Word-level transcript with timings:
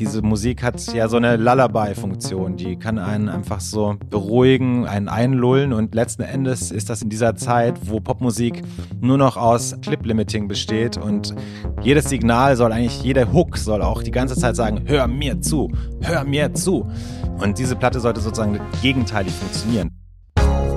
Diese 0.00 0.22
Musik 0.22 0.62
hat 0.62 0.80
ja 0.94 1.08
so 1.08 1.18
eine 1.18 1.36
Lullaby-Funktion. 1.36 2.56
Die 2.56 2.76
kann 2.76 2.98
einen 2.98 3.28
einfach 3.28 3.60
so 3.60 3.96
beruhigen, 4.08 4.86
einen 4.86 5.08
einlullen 5.08 5.74
und 5.74 5.94
letzten 5.94 6.22
Endes 6.22 6.70
ist 6.70 6.88
das 6.88 7.02
in 7.02 7.10
dieser 7.10 7.36
Zeit, 7.36 7.78
wo 7.84 8.00
Popmusik 8.00 8.62
nur 9.02 9.18
noch 9.18 9.36
aus 9.36 9.76
Clip-Limiting 9.82 10.48
besteht 10.48 10.96
und 10.96 11.34
jedes 11.82 12.08
Signal 12.08 12.56
soll 12.56 12.72
eigentlich, 12.72 13.02
jeder 13.02 13.30
Hook 13.30 13.58
soll 13.58 13.82
auch 13.82 14.02
die 14.02 14.10
ganze 14.10 14.36
Zeit 14.36 14.56
sagen, 14.56 14.84
hör 14.86 15.06
mir 15.06 15.42
zu, 15.42 15.70
hör 16.00 16.24
mir 16.24 16.54
zu. 16.54 16.88
Und 17.38 17.58
diese 17.58 17.76
Platte 17.76 18.00
sollte 18.00 18.22
sozusagen 18.22 18.58
gegenteilig 18.80 19.34
funktionieren. 19.34 19.90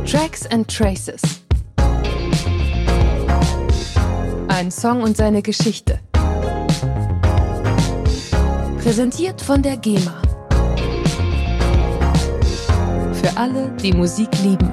Tracks 0.06 0.46
and 0.48 0.68
Traces. 0.68 1.22
Ein 4.50 4.70
Song 4.70 5.02
und 5.02 5.16
seine 5.16 5.42
Geschichte. 5.42 6.00
Präsentiert 8.84 9.42
von 9.42 9.62
der 9.62 9.78
GEMA. 9.78 10.22
Für 13.14 13.38
alle, 13.38 13.74
die 13.82 13.94
Musik 13.94 14.28
lieben. 14.44 14.70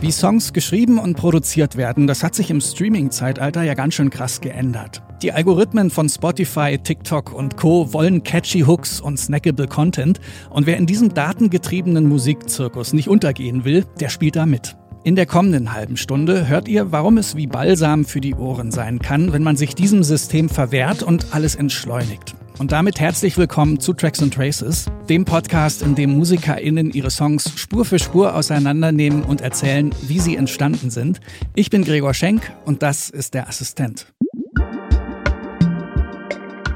Wie 0.00 0.12
Songs 0.12 0.52
geschrieben 0.52 1.00
und 1.00 1.16
produziert 1.16 1.76
werden, 1.76 2.06
das 2.06 2.22
hat 2.22 2.36
sich 2.36 2.48
im 2.48 2.60
Streaming-Zeitalter 2.60 3.64
ja 3.64 3.74
ganz 3.74 3.94
schön 3.94 4.08
krass 4.08 4.40
geändert. 4.40 5.02
Die 5.20 5.32
Algorithmen 5.32 5.90
von 5.90 6.08
Spotify, 6.08 6.78
TikTok 6.78 7.32
und 7.32 7.56
Co. 7.56 7.92
wollen 7.92 8.22
catchy 8.22 8.60
Hooks 8.60 9.00
und 9.00 9.18
snackable 9.18 9.66
Content 9.66 10.20
und 10.48 10.66
wer 10.66 10.76
in 10.76 10.86
diesem 10.86 11.12
datengetriebenen 11.12 12.08
Musikzirkus 12.08 12.92
nicht 12.92 13.08
untergehen 13.08 13.64
will, 13.64 13.84
der 13.98 14.10
spielt 14.10 14.36
da 14.36 14.46
mit. 14.46 14.76
In 15.04 15.16
der 15.16 15.26
kommenden 15.26 15.72
halben 15.72 15.96
Stunde 15.96 16.46
hört 16.46 16.68
ihr, 16.68 16.92
warum 16.92 17.18
es 17.18 17.34
wie 17.34 17.48
Balsam 17.48 18.04
für 18.04 18.20
die 18.20 18.36
Ohren 18.36 18.70
sein 18.70 19.00
kann, 19.00 19.32
wenn 19.32 19.42
man 19.42 19.56
sich 19.56 19.74
diesem 19.74 20.04
System 20.04 20.48
verwehrt 20.48 21.02
und 21.02 21.34
alles 21.34 21.56
entschleunigt. 21.56 22.36
Und 22.58 22.70
damit 22.70 23.00
herzlich 23.00 23.36
willkommen 23.36 23.80
zu 23.80 23.94
Tracks 23.94 24.22
and 24.22 24.32
Traces, 24.32 24.86
dem 25.08 25.24
Podcast, 25.24 25.82
in 25.82 25.96
dem 25.96 26.16
MusikerInnen 26.18 26.92
ihre 26.92 27.10
Songs 27.10 27.50
Spur 27.56 27.84
für 27.84 27.98
Spur 27.98 28.36
auseinandernehmen 28.36 29.24
und 29.24 29.40
erzählen, 29.40 29.92
wie 30.02 30.20
sie 30.20 30.36
entstanden 30.36 30.90
sind. 30.90 31.20
Ich 31.56 31.68
bin 31.68 31.82
Gregor 31.82 32.14
Schenk 32.14 32.52
und 32.64 32.84
das 32.84 33.10
ist 33.10 33.34
der 33.34 33.48
Assistent. 33.48 34.06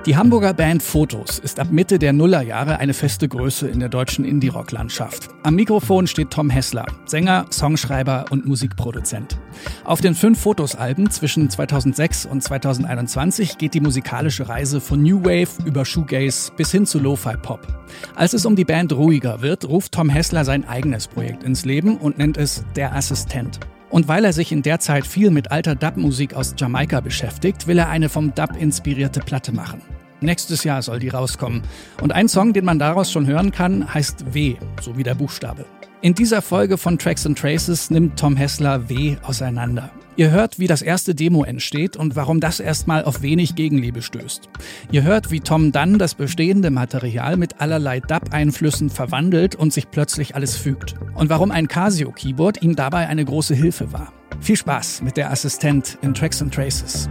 Die 0.07 0.17
Hamburger 0.17 0.55
Band 0.55 0.85
Fotos 0.85 1.41
ist 1.41 1.59
ab 1.59 1.73
Mitte 1.73 1.99
der 1.99 2.13
Nullerjahre 2.13 2.79
eine 2.79 2.95
feste 2.95 3.27
Größe 3.27 3.67
in 3.67 3.81
der 3.81 3.89
deutschen 3.89 4.25
Indie-Rock-Landschaft. 4.25 5.31
Am 5.43 5.57
Mikrofon 5.57 6.07
steht 6.07 6.31
Tom 6.31 6.49
Hessler, 6.49 6.87
Sänger, 7.07 7.47
Songschreiber 7.51 8.27
und 8.31 8.47
Musikproduzent. 8.47 9.37
Auf 9.83 10.01
den 10.01 10.15
fünf 10.15 10.39
Fotos-Alben 10.39 11.11
zwischen 11.11 11.51
2006 11.51 12.25
und 12.25 12.41
2021 12.41 13.59
geht 13.59 13.75
die 13.75 13.81
musikalische 13.81 14.49
Reise 14.49 14.81
von 14.81 15.03
New 15.03 15.25
Wave 15.25 15.67
über 15.67 15.85
Shoegaze 15.85 16.53
bis 16.57 16.71
hin 16.71 16.87
zu 16.87 17.01
Lo-Fi-Pop. 17.01 17.67
Als 18.15 18.33
es 18.33 18.47
um 18.47 18.55
die 18.55 18.65
Band 18.65 18.93
ruhiger 18.93 19.43
wird, 19.43 19.69
ruft 19.69 19.91
Tom 19.91 20.09
Hessler 20.09 20.45
sein 20.45 20.69
eigenes 20.69 21.09
Projekt 21.09 21.43
ins 21.43 21.65
Leben 21.65 21.97
und 21.97 22.17
nennt 22.17 22.37
es 22.37 22.65
Der 22.77 22.95
Assistent. 22.95 23.59
Und 23.91 24.07
weil 24.07 24.25
er 24.25 24.33
sich 24.33 24.53
in 24.53 24.63
der 24.63 24.79
Zeit 24.79 25.05
viel 25.05 25.33
mit 25.33 25.51
alter 25.51 25.75
Dub-Musik 25.75 26.35
aus 26.35 26.55
Jamaika 26.57 27.01
beschäftigt, 27.01 27.67
will 27.67 27.79
er 27.79 27.89
eine 27.89 28.09
vom 28.09 28.33
Dub 28.37 28.57
inspirierte 28.57 29.19
Platte 29.19 29.53
machen. 29.53 29.83
Nächstes 30.21 30.65
Jahr 30.65 30.83
soll 30.83 30.99
die 30.99 31.09
rauskommen. 31.09 31.63
Und 32.01 32.13
ein 32.13 32.29
Song, 32.29 32.53
den 32.53 32.65
man 32.65 32.79
daraus 32.79 33.13
schon 33.13 33.27
hören 33.27 33.53
kann, 33.53 33.93
heißt 33.93 34.35
W, 34.35 34.57
so 34.81 34.97
wie 34.97 35.03
der 35.03 35.15
Buchstabe. 35.15 35.67
In 36.03 36.15
dieser 36.15 36.43
Folge 36.43 36.79
von 36.79 36.99
Tracks 36.99 37.27
and 37.27 37.39
Traces 37.39 37.91
nimmt 37.91 38.19
Tom 38.19 38.37
Hessler 38.37 38.89
W 38.89 39.17
auseinander. 39.23 39.91
Ihr 40.19 40.31
hört, 40.31 40.59
wie 40.59 40.67
das 40.67 40.81
erste 40.81 41.15
Demo 41.15 41.45
entsteht 41.45 41.97
und 41.97 42.17
warum 42.17 42.41
das 42.41 42.59
erstmal 42.59 43.05
auf 43.05 43.21
wenig 43.21 43.55
Gegenliebe 43.55 44.01
stößt. 44.01 44.49
Ihr 44.91 45.03
hört, 45.03 45.31
wie 45.31 45.41
Tom 45.41 45.73
dann 45.73 45.99
das 45.99 46.15
bestehende 46.15 46.71
Material 46.71 47.37
mit 47.37 47.61
allerlei 47.61 48.01
Dub-Einflüssen 48.01 48.89
verwandelt 48.89 49.57
und 49.57 49.75
sich 49.75 49.91
plötzlich 49.91 50.35
alles 50.35 50.57
fügt. 50.57 50.95
Und 51.15 51.29
warum 51.29 51.51
ein 51.51 51.69
Casio-Keyboard 51.69 52.63
ihm 52.63 52.77
dabei 52.77 53.09
eine 53.09 53.27
große 53.27 53.55
Hilfe 53.55 53.93
war. 53.93 54.13
Viel 54.41 54.57
Spaß 54.57 55.03
mit 55.03 55.19
der 55.19 55.31
Assistent 55.31 55.99
in 56.01 56.15
Tracks 56.15 56.41
and 56.41 56.55
Traces. 56.55 57.09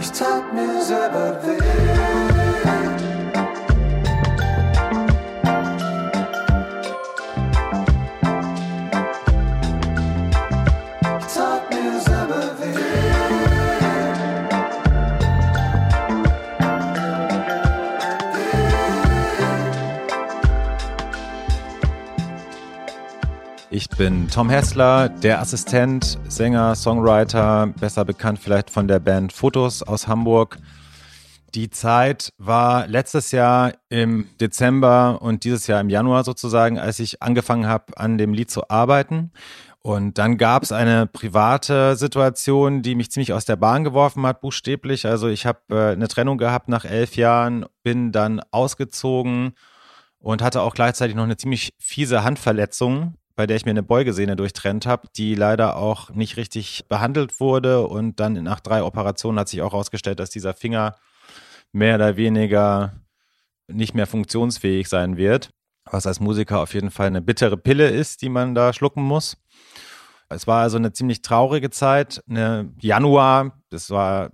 Ich 0.00 0.10
tat 0.10 0.54
mir 0.54 0.82
selber 0.82 1.38
weh. 1.44 2.35
Ich 23.76 23.90
bin 23.90 24.26
Tom 24.28 24.48
Hessler, 24.48 25.10
der 25.10 25.38
Assistent, 25.38 26.18
Sänger, 26.28 26.74
Songwriter, 26.74 27.66
besser 27.78 28.06
bekannt 28.06 28.38
vielleicht 28.38 28.70
von 28.70 28.88
der 28.88 29.00
Band 29.00 29.34
Fotos 29.34 29.82
aus 29.82 30.08
Hamburg. 30.08 30.56
Die 31.54 31.68
Zeit 31.68 32.32
war 32.38 32.86
letztes 32.86 33.32
Jahr 33.32 33.74
im 33.90 34.28
Dezember 34.40 35.20
und 35.20 35.44
dieses 35.44 35.66
Jahr 35.66 35.82
im 35.82 35.90
Januar 35.90 36.24
sozusagen, 36.24 36.78
als 36.78 37.00
ich 37.00 37.22
angefangen 37.22 37.66
habe, 37.66 37.98
an 37.98 38.16
dem 38.16 38.32
Lied 38.32 38.50
zu 38.50 38.70
arbeiten. 38.70 39.30
Und 39.82 40.16
dann 40.16 40.38
gab 40.38 40.62
es 40.62 40.72
eine 40.72 41.06
private 41.06 41.96
Situation, 41.96 42.80
die 42.80 42.94
mich 42.94 43.10
ziemlich 43.10 43.34
aus 43.34 43.44
der 43.44 43.56
Bahn 43.56 43.84
geworfen 43.84 44.24
hat, 44.24 44.40
buchstäblich. 44.40 45.04
Also 45.04 45.28
ich 45.28 45.44
habe 45.44 45.60
äh, 45.68 45.92
eine 45.92 46.08
Trennung 46.08 46.38
gehabt 46.38 46.70
nach 46.70 46.86
elf 46.86 47.16
Jahren, 47.16 47.66
bin 47.82 48.10
dann 48.10 48.40
ausgezogen 48.52 49.52
und 50.18 50.40
hatte 50.40 50.62
auch 50.62 50.72
gleichzeitig 50.72 51.14
noch 51.14 51.24
eine 51.24 51.36
ziemlich 51.36 51.74
fiese 51.78 52.24
Handverletzung 52.24 53.18
bei 53.36 53.46
der 53.46 53.56
ich 53.56 53.66
mir 53.66 53.70
eine 53.70 53.82
Beugesehne 53.82 54.34
durchtrennt 54.34 54.86
habe, 54.86 55.08
die 55.14 55.34
leider 55.34 55.76
auch 55.76 56.10
nicht 56.10 56.38
richtig 56.38 56.86
behandelt 56.88 57.38
wurde. 57.38 57.86
Und 57.86 58.18
dann 58.18 58.32
nach 58.42 58.60
drei 58.60 58.82
Operationen 58.82 59.38
hat 59.38 59.48
sich 59.48 59.60
auch 59.60 59.72
herausgestellt, 59.72 60.18
dass 60.18 60.30
dieser 60.30 60.54
Finger 60.54 60.96
mehr 61.72 61.96
oder 61.96 62.16
weniger 62.16 62.94
nicht 63.68 63.94
mehr 63.94 64.06
funktionsfähig 64.06 64.88
sein 64.88 65.18
wird. 65.18 65.50
Was 65.84 66.06
als 66.06 66.18
Musiker 66.18 66.60
auf 66.60 66.74
jeden 66.74 66.90
Fall 66.90 67.08
eine 67.08 67.20
bittere 67.20 67.56
Pille 67.56 67.88
ist, 67.88 68.22
die 68.22 68.30
man 68.30 68.54
da 68.54 68.72
schlucken 68.72 69.02
muss. 69.02 69.36
Es 70.28 70.46
war 70.46 70.62
also 70.62 70.78
eine 70.78 70.92
ziemlich 70.92 71.22
traurige 71.22 71.70
Zeit. 71.70 72.24
Eine 72.28 72.72
Januar, 72.80 73.60
das 73.68 73.90
war 73.90 74.30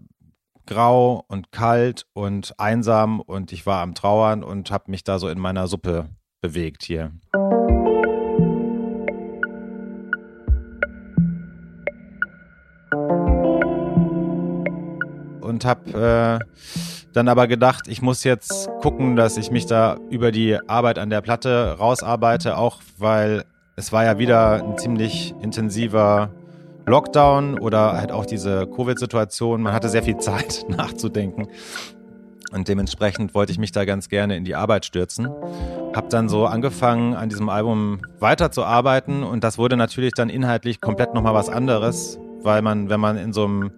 grau 0.64 1.24
und 1.28 1.50
kalt 1.50 2.06
und 2.14 2.58
einsam 2.58 3.20
und 3.20 3.52
ich 3.52 3.66
war 3.66 3.82
am 3.82 3.94
Trauern 3.94 4.44
und 4.44 4.70
habe 4.70 4.90
mich 4.90 5.02
da 5.02 5.18
so 5.18 5.28
in 5.28 5.40
meiner 5.40 5.66
Suppe 5.66 6.08
bewegt 6.40 6.84
hier. 6.84 7.12
Und 15.52 15.64
habe 15.64 16.40
äh, 16.40 16.44
dann 17.12 17.28
aber 17.28 17.46
gedacht, 17.46 17.86
ich 17.88 18.00
muss 18.00 18.24
jetzt 18.24 18.68
gucken, 18.80 19.16
dass 19.16 19.36
ich 19.36 19.50
mich 19.50 19.66
da 19.66 19.98
über 20.10 20.32
die 20.32 20.58
Arbeit 20.66 20.98
an 20.98 21.10
der 21.10 21.20
Platte 21.20 21.76
rausarbeite, 21.78 22.56
auch 22.56 22.80
weil 22.98 23.44
es 23.76 23.92
war 23.92 24.04
ja 24.04 24.18
wieder 24.18 24.64
ein 24.64 24.78
ziemlich 24.78 25.34
intensiver 25.42 26.30
Lockdown 26.86 27.58
oder 27.58 27.92
halt 27.92 28.12
auch 28.12 28.26
diese 28.26 28.66
Covid-Situation. 28.66 29.62
Man 29.62 29.72
hatte 29.72 29.88
sehr 29.88 30.02
viel 30.02 30.16
Zeit 30.16 30.64
nachzudenken. 30.68 31.48
Und 32.50 32.68
dementsprechend 32.68 33.34
wollte 33.34 33.52
ich 33.52 33.58
mich 33.58 33.72
da 33.72 33.86
ganz 33.86 34.10
gerne 34.10 34.36
in 34.36 34.44
die 34.44 34.54
Arbeit 34.54 34.84
stürzen. 34.84 35.28
Hab 35.94 36.10
dann 36.10 36.28
so 36.28 36.46
angefangen, 36.46 37.14
an 37.14 37.28
diesem 37.30 37.48
Album 37.48 38.00
weiterzuarbeiten 38.20 39.22
und 39.22 39.42
das 39.44 39.56
wurde 39.56 39.76
natürlich 39.76 40.12
dann 40.12 40.28
inhaltlich 40.28 40.80
komplett 40.80 41.14
nochmal 41.14 41.32
was 41.32 41.48
anderes, 41.48 42.18
weil 42.42 42.60
man, 42.60 42.90
wenn 42.90 43.00
man 43.00 43.16
in 43.16 43.32
so 43.32 43.44
einem 43.44 43.70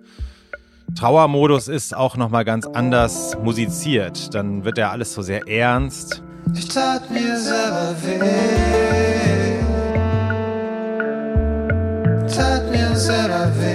Trauermodus 0.99 1.69
ist, 1.69 1.97
auch 1.97 2.17
nochmal 2.17 2.44
ganz 2.44 2.67
anders 2.67 3.37
musiziert. 3.43 4.35
Dann 4.35 4.64
wird 4.64 4.79
ja 4.79 4.91
alles 4.91 5.12
so 5.12 5.23
sehr 5.23 5.49
ernst. 5.49 6.23
Ich 6.55 6.69
tat 6.69 7.11
mir 7.11 7.37
selber 7.37 7.94
weh. 8.03 8.20
Tat 12.29 12.70
mir 12.70 12.94
selber 12.94 13.50
weh. 13.58 13.75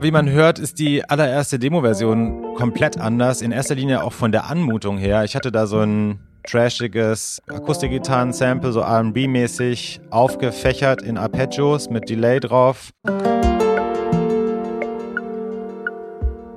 Wie 0.00 0.10
man 0.12 0.30
hört, 0.30 0.58
ist 0.58 0.78
die 0.78 1.08
allererste 1.08 1.58
Demo-Version 1.58 2.54
komplett 2.54 2.98
anders. 2.98 3.42
In 3.42 3.50
erster 3.50 3.74
Linie 3.74 4.04
auch 4.04 4.12
von 4.12 4.30
der 4.30 4.48
Anmutung 4.48 4.96
her. 4.96 5.24
Ich 5.24 5.34
hatte 5.34 5.50
da 5.50 5.66
so 5.66 5.80
ein 5.80 6.20
trashiges 6.48 7.42
Akustikgitarren-Sample, 7.48 8.72
so 8.72 8.82
RB-mäßig, 8.82 10.00
aufgefächert 10.10 11.02
in 11.02 11.18
Arpeggios 11.18 11.90
mit 11.90 12.08
Delay 12.08 12.40
drauf. 12.40 12.90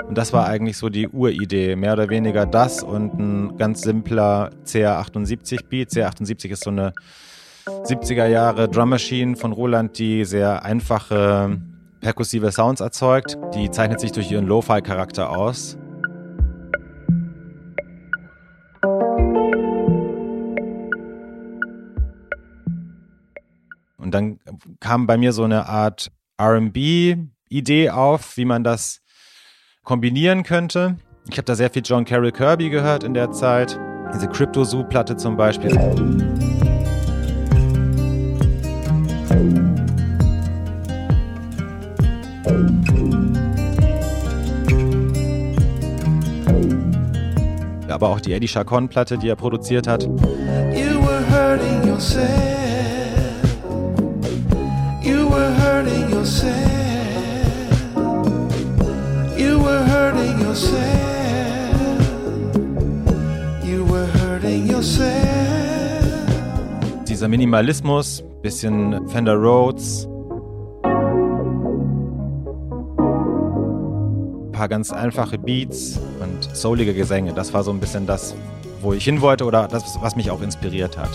Und 0.08 0.18
das 0.18 0.34
war 0.34 0.48
eigentlich 0.48 0.78
so 0.78 0.90
die 0.90 1.08
Uridee. 1.08 1.76
Mehr 1.76 1.94
oder 1.94 2.10
weniger 2.10 2.46
das 2.46 2.84
und 2.84 3.14
ein 3.20 3.58
ganz 3.58 3.82
simpler 3.82 4.50
CR78-Beat. 4.66 5.90
CR78 5.90 6.50
ist 6.50 6.64
so 6.64 6.70
eine 6.70 6.94
70er 7.66 8.28
Jahre 8.28 8.68
Drum 8.68 8.90
Machine 8.90 9.36
von 9.36 9.52
Roland, 9.52 9.98
die 9.98 10.26
sehr 10.26 10.64
einfache 10.64 11.58
perkussive 12.02 12.52
Sounds 12.52 12.82
erzeugt. 12.82 13.38
Die 13.54 13.70
zeichnet 13.72 14.00
sich 14.00 14.12
durch 14.12 14.32
ihren 14.32 14.48
Lo-Fi-Charakter 14.48 15.30
aus. 15.30 15.78
Und 24.12 24.16
dann 24.16 24.40
kam 24.82 25.08
bei 25.08 25.18
mir 25.18 25.32
so 25.32 25.46
eine 25.46 25.70
Art 25.70 26.12
RB-Idee 26.38 27.92
auf, 27.92 28.36
wie 28.36 28.44
man 28.44 28.62
das 28.62 29.00
kombinieren 29.84 30.44
könnte. 30.44 30.98
Ich 31.30 31.38
habe 31.38 31.46
da 31.46 31.56
sehr 31.56 31.70
viel 31.70 31.82
John 31.86 32.04
Carroll 32.04 32.34
Kirby 32.34 32.70
gehört 32.70 33.06
in 33.06 33.14
der 33.14 33.32
Zeit. 33.32 33.80
Diese 34.14 34.28
Crypto 34.28 34.66
Zoo-Platte 34.66 35.16
zum 35.16 35.38
Beispiel. 35.38 35.72
Aber 47.88 48.10
auch 48.10 48.20
die 48.20 48.34
Eddie 48.34 48.48
Chacon-Platte, 48.48 49.18
die 49.18 49.30
er 49.30 49.38
produziert 49.38 49.88
hat. 49.88 50.04
You 50.04 51.00
were 51.00 51.24
hurting 51.30 51.88
yourself. 51.88 52.71
You 59.36 59.58
were 59.60 59.84
hurting 59.88 60.40
yourself. 60.40 60.86
You 63.64 63.84
were 63.90 64.06
hurting 64.20 64.68
yourself. 64.68 65.18
Dieser 67.08 67.28
Minimalismus, 67.28 68.24
bisschen 68.44 69.10
Fender 69.10 69.34
Rhodes, 69.34 70.08
paar 74.52 74.68
ganz 74.68 74.92
einfache 74.92 75.40
Beats 75.40 76.00
und 76.20 76.56
soulige 76.56 76.94
Gesänge. 76.94 77.34
Das 77.34 77.52
war 77.52 77.64
so 77.64 77.72
ein 77.72 77.80
bisschen 77.80 78.06
das, 78.06 78.36
wo 78.80 78.94
ich 78.94 79.06
hin 79.06 79.22
wollte 79.22 79.44
oder 79.46 79.68
das, 79.68 79.98
was 80.00 80.16
mich 80.16 80.30
auch 80.30 80.44
inspiriert 80.44 81.00
hat. 81.00 81.10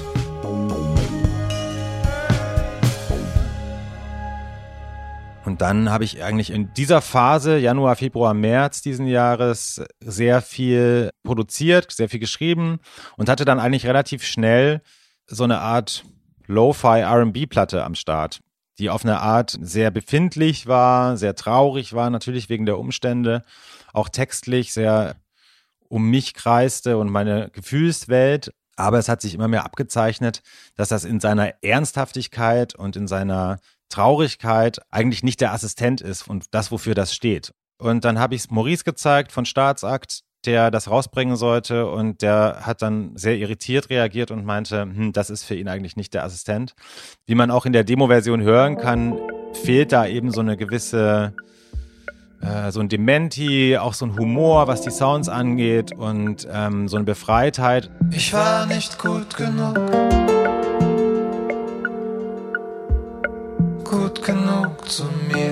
Und 5.56 5.62
dann 5.62 5.88
habe 5.88 6.05
ich 6.05 6.23
eigentlich 6.23 6.50
in 6.50 6.75
dieser 6.75 7.00
Phase, 7.00 7.56
Januar, 7.56 7.97
Februar, 7.97 8.35
März 8.35 8.82
diesen 8.82 9.06
Jahres, 9.06 9.82
sehr 10.05 10.43
viel 10.43 11.08
produziert, 11.23 11.93
sehr 11.93 12.11
viel 12.11 12.20
geschrieben 12.20 12.79
und 13.17 13.31
hatte 13.31 13.47
dann 13.47 13.58
eigentlich 13.58 13.87
relativ 13.87 14.23
schnell 14.23 14.82
so 15.26 15.44
eine 15.44 15.61
Art 15.61 16.05
Lo-Fi 16.47 17.03
RB-Platte 17.03 17.82
am 17.85 17.94
Start 17.94 18.41
die 18.79 18.91
auf 18.91 19.03
eine 19.03 19.20
Art 19.20 19.56
sehr 19.62 19.91
befindlich 19.91 20.67
war, 20.67 21.17
sehr 21.17 21.35
traurig 21.35 21.94
war, 21.94 22.11
natürlich 22.11 22.50
wegen 22.50 22.67
der 22.67 22.79
Umstände, 22.79 23.43
auch 23.94 24.11
textlich 24.11 24.75
sehr 24.75 25.17
um 25.88 26.11
mich 26.11 26.35
kreiste 26.35 26.99
und 26.99 27.09
meine 27.09 27.49
Gefühlswelt. 27.49 28.52
Aber 28.76 28.99
es 28.99 29.09
hat 29.09 29.23
sich 29.23 29.32
immer 29.32 29.49
mehr 29.49 29.64
abgezeichnet, 29.64 30.43
dass 30.75 30.91
das 30.91 31.05
in 31.05 31.19
seiner 31.19 31.55
Ernsthaftigkeit 31.62 32.75
und 32.75 32.97
in 32.97 33.06
seiner 33.06 33.59
Traurigkeit 33.88 34.81
eigentlich 34.91 35.23
nicht 35.23 35.41
der 35.41 35.53
Assistent 35.53 36.00
ist 36.00 36.29
und 36.29 36.47
das, 36.50 36.71
wofür 36.71 36.94
das 36.94 37.15
steht. 37.15 37.53
Und 37.79 38.05
dann 38.05 38.19
habe 38.19 38.35
ich 38.35 38.43
es 38.43 38.50
Maurice 38.50 38.85
gezeigt 38.85 39.33
von 39.33 39.44
Staatsakt, 39.44 40.23
der 40.47 40.71
das 40.71 40.88
rausbringen 40.88 41.37
sollte 41.37 41.87
und 41.91 42.23
der 42.23 42.61
hat 42.62 42.81
dann 42.83 43.17
sehr 43.17 43.37
irritiert 43.37 43.91
reagiert 43.91 44.31
und 44.31 44.44
meinte, 44.44 44.83
hm, 44.83 45.12
das 45.12 45.29
ist 45.29 45.44
für 45.44 45.55
ihn 45.55 45.69
eigentlich 45.69 45.97
nicht 45.97 46.15
der 46.15 46.25
Assistent. 46.25 46.75
Wie 47.27 47.35
man 47.35 47.50
auch 47.50 47.67
in 47.67 47.73
der 47.73 47.85
Demo-Version 47.85 48.43
hören 48.43 48.77
kann, 48.77 49.19
fehlt 49.65 49.93
da 49.93 50.06
eben 50.06 50.31
so 50.31 50.41
eine 50.41 50.56
gewisse, 50.56 51.35
äh, 52.41 52.71
so 52.71 52.81
ein 52.81 52.88
Dementi, 52.88 53.77
auch 53.77 53.94
so 53.94 54.06
ein 54.06 54.17
Humor, 54.17 54.69
was 54.69 54.83
die 54.83 54.91
Sounds 54.91 55.29
angeht 55.29 55.93
und 55.93 56.47
ähm, 56.50 56.88
so 56.88 56.97
eine 56.97 57.05
Befreitheit. 57.05 57.91
Ich 58.12 58.33
war 58.33 58.67
nicht 58.67 58.99
gut 58.99 59.37
genug. 59.37 59.77
Zu 64.87 65.05
mir. 65.29 65.50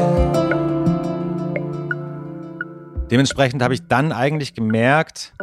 Dementsprechend 3.11 3.63
habe 3.63 3.75
ich 3.75 3.87
dann 3.87 4.13
eigentlich 4.13 4.55
gemerkt, 4.55 5.35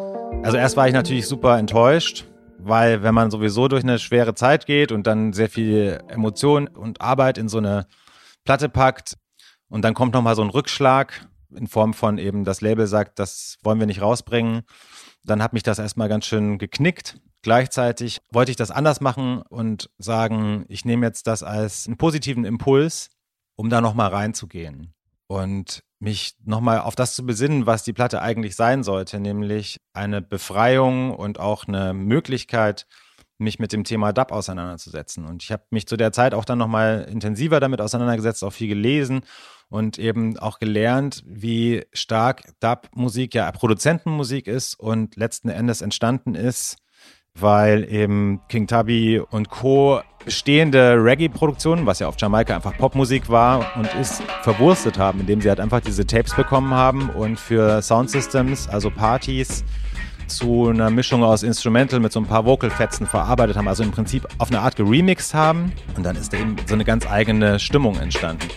also 0.44 0.58
erst 0.58 0.76
war 0.78 0.88
ich 0.88 0.94
natürlich 0.94 1.28
super 1.28 1.58
enttäuscht, 1.58 2.26
weil 2.58 3.04
wenn 3.04 3.14
man 3.14 3.32
sowieso 3.32 3.68
durch 3.68 3.84
eine 3.84 4.00
schwere 4.00 4.34
Zeit 4.34 4.66
geht 4.66 4.92
und 4.92 5.08
dann 5.08 5.34
sehr 5.34 5.50
viel 5.50 6.00
Emotion 6.08 6.68
und 6.68 7.02
Arbeit 7.02 7.38
in 7.38 7.50
so 7.50 7.60
eine 7.60 7.86
Platte 8.46 8.70
packt 8.70 9.18
und 9.70 9.84
dann 9.84 9.94
kommt 9.94 10.14
nochmal 10.14 10.36
so 10.36 10.42
ein 10.42 10.50
Rückschlag 10.50 11.28
in 11.56 11.68
Form 11.68 11.94
von 11.94 12.18
eben 12.18 12.44
das 12.44 12.62
Label 12.62 12.88
sagt, 12.88 13.20
das 13.20 13.58
wollen 13.62 13.80
wir 13.80 13.88
nicht 13.88 14.02
rausbringen, 14.02 14.62
dann 15.24 15.44
hat 15.44 15.54
mich 15.54 15.64
das 15.64 15.80
erstmal 15.80 16.10
ganz 16.10 16.26
schön 16.26 16.58
geknickt. 16.58 17.20
Gleichzeitig 17.44 18.22
wollte 18.32 18.52
ich 18.52 18.58
das 18.58 18.72
anders 18.72 19.02
machen 19.02 19.42
und 19.50 19.90
sagen, 19.98 20.66
ich 20.68 20.86
nehme 20.86 21.06
jetzt 21.06 21.28
das 21.28 21.44
als 21.44 21.88
einen 21.88 21.98
positiven 21.98 22.46
Impuls, 22.46 23.10
um 23.56 23.69
da 23.69 23.81
nochmal 23.81 24.09
reinzugehen. 24.09 24.94
Und 25.27 25.81
mich 26.00 26.36
nochmal 26.44 26.81
auf 26.81 26.95
das 26.95 27.15
zu 27.15 27.25
besinnen, 27.25 27.65
was 27.65 27.83
die 27.83 27.94
Platte 27.94 28.21
eigentlich 28.21 28.56
sein 28.56 28.83
sollte, 28.83 29.19
nämlich 29.19 29.77
eine 29.94 30.21
Befreiung 30.21 31.15
und 31.15 31.39
auch 31.39 31.68
eine 31.68 31.94
Möglichkeit, 31.94 32.88
mich 33.38 33.59
mit 33.59 33.71
dem 33.71 33.83
Thema 33.83 34.13
Dub 34.13 34.31
auseinanderzusetzen. 34.31 35.25
Und 35.25 35.44
ich 35.44 35.51
habe 35.51 35.63
mich 35.69 35.88
zu 35.88 35.98
der 35.98 36.12
Zeit 36.12 36.33
auch 36.33 36.45
dann 36.45 36.57
nochmal 36.57 37.07
intensiver 37.09 37.59
damit 37.59 37.81
auseinandergesetzt, 37.81 38.44
auch 38.44 38.51
viel 38.51 38.68
gelesen 38.68 39.21
und 39.69 39.97
eben 39.97 40.38
auch 40.38 40.59
gelernt, 40.59 41.24
wie 41.25 41.86
stark 41.94 42.44
Dub-Musik 42.59 43.33
ja 43.33 43.51
Produzentenmusik 43.51 44.47
ist 44.47 44.75
und 44.75 45.15
letzten 45.15 45.50
Endes 45.50 45.81
entstanden 45.81 46.36
ist 46.36 46.77
weil 47.39 47.92
eben 47.92 48.42
King 48.50 48.68
Tubby 48.68 49.19
und 49.19 49.50
Co. 49.50 50.01
bestehende 50.25 50.95
Reggae-Produktionen, 51.04 51.86
was 51.86 52.00
ja 52.00 52.07
auf 52.07 52.16
Jamaika 52.18 52.56
einfach 52.56 52.78
Popmusik 52.78 53.30
war 53.30 53.66
und 53.75 53.94
ist, 53.95 54.22
verwurstet 54.44 54.98
haben, 54.98 55.22
indem 55.22 55.42
sie 55.42 55.50
halt 55.50 55.60
einfach 55.60 55.81
diese 55.81 56.06
Tapes 56.06 56.36
bekommen 56.36 56.74
haben 56.74 57.10
und 57.10 57.39
für 57.39 57.81
Soundsystems, 57.81 58.68
also 58.68 58.92
Partys, 58.92 59.63
zu 60.28 60.69
einer 60.69 60.89
Mischung 60.89 61.24
aus 61.24 61.44
Instrumental 61.44 62.00
mit 62.00 62.13
so 62.13 62.19
ein 62.19 62.25
paar 62.25 62.45
Vocalfetzen 62.45 63.06
verarbeitet 63.06 63.57
haben, 63.57 63.68
also 63.68 63.83
im 63.83 63.92
Prinzip 63.92 64.25
auf 64.38 64.50
eine 64.50 64.62
Art 64.62 64.78
geremixed 64.78 65.33
haben 65.33 65.74
und 65.98 66.04
dann 66.04 66.16
ist 66.16 66.31
da 66.31 66.38
eben 66.38 66.56
so 66.66 66.74
eine 66.74 66.86
ganz 66.86 67.06
eigene 67.06 67.60
Stimmung 67.60 68.00
entstanden. 68.00 68.48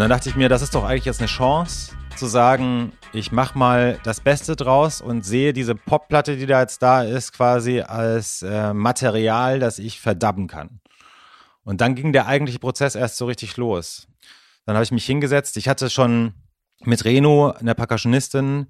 Und 0.00 0.04
dann 0.04 0.16
dachte 0.16 0.30
ich 0.30 0.34
mir, 0.34 0.48
das 0.48 0.62
ist 0.62 0.74
doch 0.74 0.84
eigentlich 0.84 1.04
jetzt 1.04 1.20
eine 1.20 1.26
Chance 1.26 1.92
zu 2.16 2.24
sagen, 2.24 2.92
ich 3.12 3.32
mache 3.32 3.58
mal 3.58 4.00
das 4.02 4.22
Beste 4.22 4.56
draus 4.56 5.02
und 5.02 5.26
sehe 5.26 5.52
diese 5.52 5.74
Popplatte, 5.74 6.38
die 6.38 6.46
da 6.46 6.62
jetzt 6.62 6.80
da 6.80 7.02
ist, 7.02 7.34
quasi 7.34 7.82
als 7.82 8.40
äh, 8.40 8.72
Material, 8.72 9.58
das 9.60 9.78
ich 9.78 10.00
verdubben 10.00 10.46
kann. 10.46 10.80
Und 11.64 11.82
dann 11.82 11.96
ging 11.96 12.14
der 12.14 12.26
eigentliche 12.26 12.60
Prozess 12.60 12.94
erst 12.94 13.18
so 13.18 13.26
richtig 13.26 13.58
los. 13.58 14.08
Dann 14.64 14.74
habe 14.74 14.84
ich 14.84 14.90
mich 14.90 15.04
hingesetzt. 15.04 15.58
Ich 15.58 15.68
hatte 15.68 15.90
schon 15.90 16.32
mit 16.82 17.04
Reno, 17.04 17.50
einer 17.50 17.74
Percussionistin, 17.74 18.68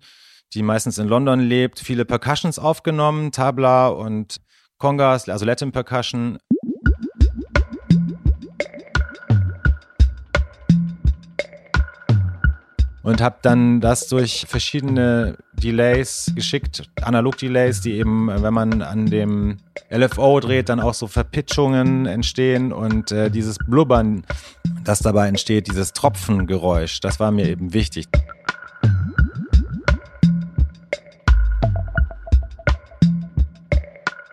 die 0.52 0.64
meistens 0.64 0.98
in 0.98 1.06
London 1.06 1.38
lebt, 1.38 1.78
viele 1.78 2.04
Percussions 2.04 2.58
aufgenommen, 2.58 3.30
Tabla 3.30 3.86
und 3.86 4.38
Congas, 4.78 5.28
also 5.28 5.44
Latin 5.44 5.70
Percussion. 5.70 6.40
Und 13.02 13.20
habe 13.20 13.36
dann 13.42 13.80
das 13.80 14.08
durch 14.08 14.44
verschiedene 14.48 15.36
Delays 15.54 16.32
geschickt, 16.34 16.88
Analog-Delays, 17.02 17.80
die 17.80 17.92
eben, 17.92 18.28
wenn 18.28 18.54
man 18.54 18.82
an 18.82 19.06
dem 19.06 19.58
LFO 19.90 20.40
dreht, 20.40 20.68
dann 20.68 20.80
auch 20.80 20.94
so 20.94 21.06
Verpitchungen 21.06 22.06
entstehen 22.06 22.72
und 22.72 23.12
äh, 23.12 23.30
dieses 23.30 23.56
Blubbern, 23.58 24.24
das 24.84 25.00
dabei 25.00 25.28
entsteht, 25.28 25.68
dieses 25.68 25.92
Tropfengeräusch, 25.92 27.00
das 27.00 27.20
war 27.20 27.30
mir 27.30 27.48
eben 27.48 27.72
wichtig. 27.72 28.06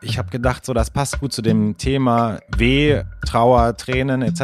Ich 0.10 0.18
habe 0.18 0.30
gedacht, 0.30 0.66
so 0.66 0.74
das 0.74 0.90
passt 0.90 1.20
gut 1.20 1.34
zu 1.34 1.42
dem 1.42 1.78
Thema 1.78 2.40
Weh, 2.56 3.04
Trauer, 3.26 3.76
Tränen 3.76 4.22
etc., 4.22 4.40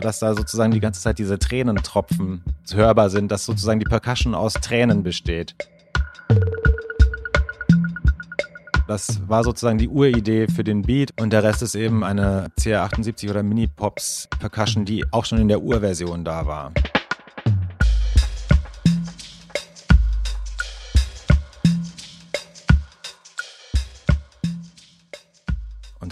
dass 0.00 0.18
da 0.20 0.34
sozusagen 0.34 0.72
die 0.72 0.80
ganze 0.80 1.00
Zeit 1.00 1.18
diese 1.18 1.38
Tränentropfen 1.38 2.42
hörbar 2.72 3.10
sind, 3.10 3.30
dass 3.30 3.44
sozusagen 3.44 3.78
die 3.78 3.84
Percussion 3.84 4.34
aus 4.34 4.54
Tränen 4.54 5.02
besteht. 5.02 5.54
Das 8.88 9.20
war 9.28 9.44
sozusagen 9.44 9.78
die 9.78 9.88
Uridee 9.88 10.48
für 10.48 10.64
den 10.64 10.82
Beat 10.82 11.10
und 11.20 11.32
der 11.32 11.42
Rest 11.42 11.62
ist 11.62 11.74
eben 11.74 12.04
eine 12.04 12.48
CR78 12.58 13.30
oder 13.30 13.42
Mini-Pops 13.42 14.28
Percussion, 14.38 14.84
die 14.84 15.04
auch 15.12 15.24
schon 15.24 15.38
in 15.38 15.48
der 15.48 15.62
Urversion 15.62 16.24
da 16.24 16.46
war. 16.46 16.72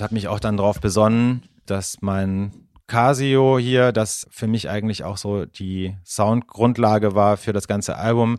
Und 0.00 0.04
habe 0.04 0.14
mich 0.14 0.28
auch 0.28 0.40
dann 0.40 0.57
darauf 0.57 0.80
besonnen, 0.80 1.42
dass 1.66 1.99
mein 2.00 2.69
Casio 2.87 3.59
hier, 3.59 3.92
das 3.92 4.26
für 4.30 4.47
mich 4.47 4.71
eigentlich 4.71 5.04
auch 5.04 5.19
so 5.19 5.45
die 5.45 5.95
Soundgrundlage 6.07 7.14
war 7.14 7.37
für 7.37 7.52
das 7.52 7.69
ganze 7.69 7.97
Album, 7.97 8.38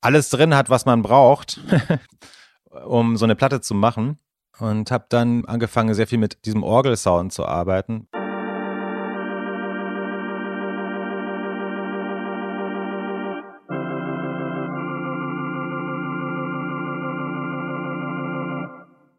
alles 0.00 0.30
drin 0.30 0.54
hat, 0.54 0.70
was 0.70 0.86
man 0.86 1.02
braucht, 1.02 1.60
um 2.86 3.18
so 3.18 3.26
eine 3.26 3.36
Platte 3.36 3.60
zu 3.60 3.74
machen. 3.74 4.18
Und 4.58 4.90
habe 4.90 5.04
dann 5.10 5.44
angefangen, 5.44 5.92
sehr 5.92 6.06
viel 6.06 6.16
mit 6.16 6.46
diesem 6.46 6.62
Orgelsound 6.62 7.34
zu 7.34 7.44
arbeiten. 7.44 8.08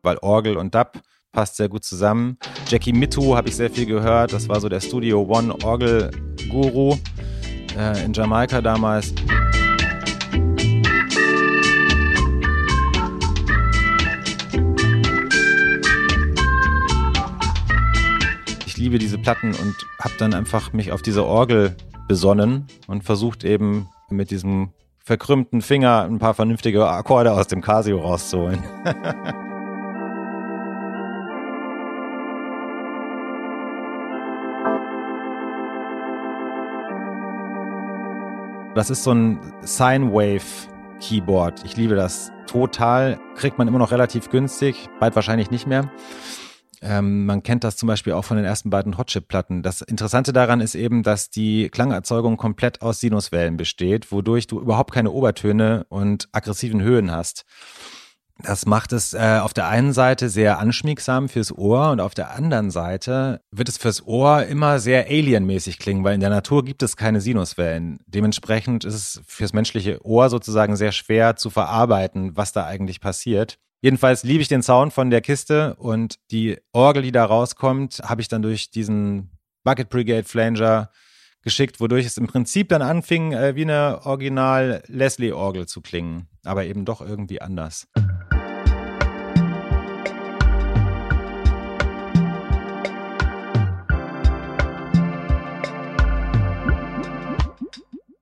Weil 0.02 0.18
Orgel 0.24 0.58
und 0.58 0.74
Dub 0.74 1.00
passt 1.38 1.58
sehr 1.58 1.70
gut 1.70 1.86
zusammen. 1.86 2.40
Jackie 2.68 2.94
Mittu 2.94 3.36
habe 3.36 3.50
ich 3.50 3.56
sehr 3.56 3.70
viel 3.70 3.86
gehört. 3.86 4.34
Das 4.34 4.50
war 4.50 4.60
so 4.60 4.70
der 4.70 4.80
Studio 4.80 5.22
One 5.22 5.54
Orgel 5.64 6.10
Guru 6.50 6.98
äh, 7.78 8.04
in 8.04 8.12
Jamaika 8.12 8.60
damals. 8.60 9.14
Ich 18.66 18.78
liebe 18.78 18.98
diese 18.98 19.20
Platten 19.20 19.50
und 19.50 19.76
habe 20.00 20.16
dann 20.18 20.34
einfach 20.34 20.74
mich 20.74 20.92
auf 20.92 21.04
diese 21.04 21.24
Orgel 21.24 21.76
besonnen 22.08 22.66
und 22.88 23.04
versucht 23.04 23.44
eben 23.44 23.88
mit 24.10 24.32
diesem 24.32 24.72
verkrümmten 24.98 25.62
Finger 25.62 26.02
ein 26.02 26.18
paar 26.18 26.34
vernünftige 26.34 26.90
Akkorde 26.90 27.34
aus 27.34 27.46
dem 27.46 27.62
Casio 27.62 28.00
rauszuholen. 28.00 28.64
Das 38.78 38.92
ist 38.92 39.04
so 39.04 39.12
ein 39.12 39.40
Sine 39.62 40.14
Wave 40.14 40.70
Keyboard. 41.02 41.66
Ich 41.66 41.78
liebe 41.78 41.96
das 41.96 42.32
total. 42.46 43.20
Kriegt 43.34 43.58
man 43.58 43.68
immer 43.68 43.80
noch 43.80 43.90
relativ 43.90 44.30
günstig, 44.30 44.88
bald 45.00 45.16
wahrscheinlich 45.16 45.50
nicht 45.50 45.66
mehr. 45.66 45.92
Ähm, 46.84 47.26
man 47.26 47.42
kennt 47.42 47.64
das 47.64 47.76
zum 47.76 47.88
Beispiel 47.88 48.14
auch 48.14 48.24
von 48.24 48.38
den 48.38 48.46
ersten 48.46 48.70
beiden 48.70 49.00
Hotchip-Platten. 49.00 49.64
Das 49.64 49.82
Interessante 49.82 50.32
daran 50.32 50.62
ist 50.62 50.76
eben, 50.76 51.02
dass 51.02 51.32
die 51.32 51.70
Klangerzeugung 51.70 52.38
komplett 52.38 52.84
aus 52.84 53.00
Sinuswellen 53.00 53.58
besteht, 53.58 54.12
wodurch 54.12 54.46
du 54.46 54.60
überhaupt 54.60 54.94
keine 54.94 55.10
Obertöne 55.10 55.88
und 55.90 56.30
aggressiven 56.32 56.84
Höhen 56.84 57.10
hast. 57.10 57.46
Das 58.44 58.66
macht 58.68 58.94
es 58.94 59.14
äh, 59.14 59.40
auf 59.42 59.54
der 59.54 59.68
einen 59.68 59.94
Seite 59.94 60.30
sehr 60.30 60.60
anschmiegsam 60.60 61.28
fürs 61.28 61.52
Ohr 61.52 61.90
und 61.92 62.00
auf 62.00 62.14
der 62.14 62.32
anderen 62.32 62.70
Seite 62.70 63.42
wird 63.52 63.68
es 63.68 63.78
fürs 63.78 64.06
Ohr 64.06 64.44
immer 64.44 64.80
sehr 64.80 65.08
alienmäßig 65.08 65.80
klingen, 65.80 66.04
weil 66.04 66.14
in 66.14 66.20
der 66.20 66.30
Natur 66.30 66.64
gibt 66.64 66.84
es 66.84 66.98
keine 66.98 67.20
Sinuswellen. 67.20 68.00
Dementsprechend 68.06 68.86
ist 68.86 68.94
es 68.94 69.22
fürs 69.26 69.54
menschliche 69.54 70.06
Ohr 70.06 70.30
sozusagen 70.30 70.76
sehr 70.76 70.92
schwer 70.92 71.36
zu 71.36 71.50
verarbeiten, 71.50 72.38
was 72.38 72.52
da 72.52 72.66
eigentlich 72.66 73.02
passiert. 73.02 73.58
Jedenfalls 73.82 74.24
liebe 74.24 74.42
ich 74.42 74.48
den 74.48 74.64
Sound 74.64 74.94
von 74.94 75.10
der 75.10 75.22
Kiste 75.22 75.76
und 75.76 76.18
die 76.32 76.58
Orgel, 76.74 77.04
die 77.04 77.12
da 77.12 77.26
rauskommt, 77.26 78.02
habe 78.04 78.22
ich 78.22 78.28
dann 78.28 78.42
durch 78.42 78.70
diesen 78.70 79.32
Bucket 79.64 79.90
Brigade 79.90 80.24
Flanger 80.24 80.90
geschickt, 81.48 81.80
wodurch 81.80 82.06
es 82.06 82.18
im 82.18 82.28
Prinzip 82.28 82.68
dann 82.68 82.82
anfing, 82.82 83.32
äh, 83.32 83.56
wie 83.56 83.62
eine 83.62 84.02
Original 84.04 84.84
Leslie-Orgel 84.88 85.66
zu 85.66 85.80
klingen, 85.80 86.28
aber 86.44 86.66
eben 86.66 86.84
doch 86.84 87.00
irgendwie 87.00 87.40
anders. 87.42 87.88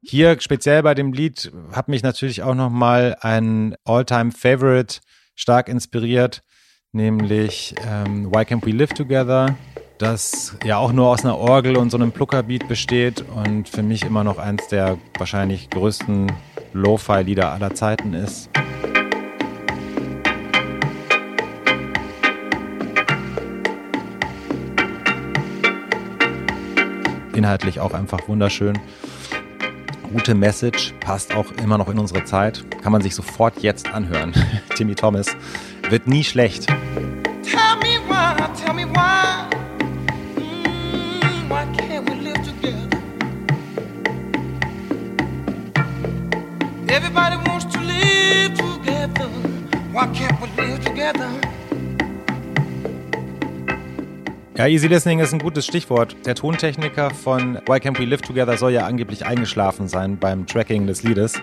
Hier 0.03 0.39
speziell 0.39 0.84
bei 0.84 0.94
dem 0.94 1.12
Lied 1.12 1.51
hat 1.72 1.88
mich 1.88 2.03
natürlich 2.03 2.44
auch 2.44 2.53
noch 2.53 2.70
mal 2.70 3.17
ein 3.22 3.75
All-Time 3.86 4.34
Favorite 4.34 5.00
stark 5.34 5.67
inspiriert, 5.67 6.44
nämlich 6.91 7.74
ähm, 7.88 8.32
Why 8.32 8.44
Can't 8.44 8.63
We 8.63 8.72
Live 8.72 8.94
Together, 8.94 9.58
das 9.97 10.55
ja 10.65 10.77
auch 10.77 10.91
nur 10.91 11.07
aus 11.07 11.23
einer 11.23 11.37
Orgel 11.37 11.77
und 11.77 11.89
so 11.89 11.97
einem 11.97 12.11
Pluckerbeat 12.11 12.67
besteht 12.67 13.23
und 13.33 13.69
für 13.69 13.83
mich 13.83 14.03
immer 14.03 14.23
noch 14.23 14.37
eins 14.37 14.67
der 14.67 14.97
wahrscheinlich 15.17 15.69
größten 15.69 16.31
Lo-Fi-Lieder 16.73 17.51
aller 17.51 17.73
Zeiten 17.73 18.13
ist. 18.13 18.49
Inhaltlich 27.33 27.79
auch 27.79 27.93
einfach 27.93 28.27
wunderschön 28.27 28.79
gute 30.15 30.33
Message, 30.33 30.93
passt 31.01 31.35
auch 31.35 31.51
immer 31.61 31.77
noch 31.77 31.89
in 31.89 31.99
unsere 31.99 32.23
Zeit. 32.23 32.63
Kann 32.81 32.93
man 32.93 33.01
sich 33.01 33.13
sofort 33.13 33.61
jetzt 33.61 33.93
anhören. 33.93 34.33
Timmy 34.75 34.95
Thomas 34.95 35.35
wird 35.89 36.07
nie 36.07 36.23
schlecht. 36.23 36.67
Tell 36.67 37.75
me 37.81 37.99
why, 38.07 38.33
tell 38.55 38.73
me 38.73 38.85
why. 38.85 39.54
Everybody 46.95 47.35
wants 47.49 47.65
to 47.65 47.79
live 47.81 48.53
together. 48.53 49.27
Why 49.91 50.07
can't 50.13 50.39
we 50.39 50.47
live 50.55 50.79
together? 50.79 51.29
Ja, 54.55 54.67
Easy 54.67 54.87
Listening 54.87 55.19
ist 55.19 55.33
ein 55.33 55.39
gutes 55.39 55.65
Stichwort. 55.65 56.15
Der 56.25 56.35
Tontechniker 56.35 57.09
von 57.09 57.55
Why 57.65 57.79
Can't 57.79 57.99
We 57.99 58.05
Live 58.05 58.21
Together 58.21 58.55
soll 58.55 58.71
ja 58.71 58.85
angeblich 58.85 59.25
eingeschlafen 59.25 59.89
sein 59.89 60.17
beim 60.17 60.47
Tracking 60.47 60.87
des 60.87 61.03
Liedes. 61.03 61.41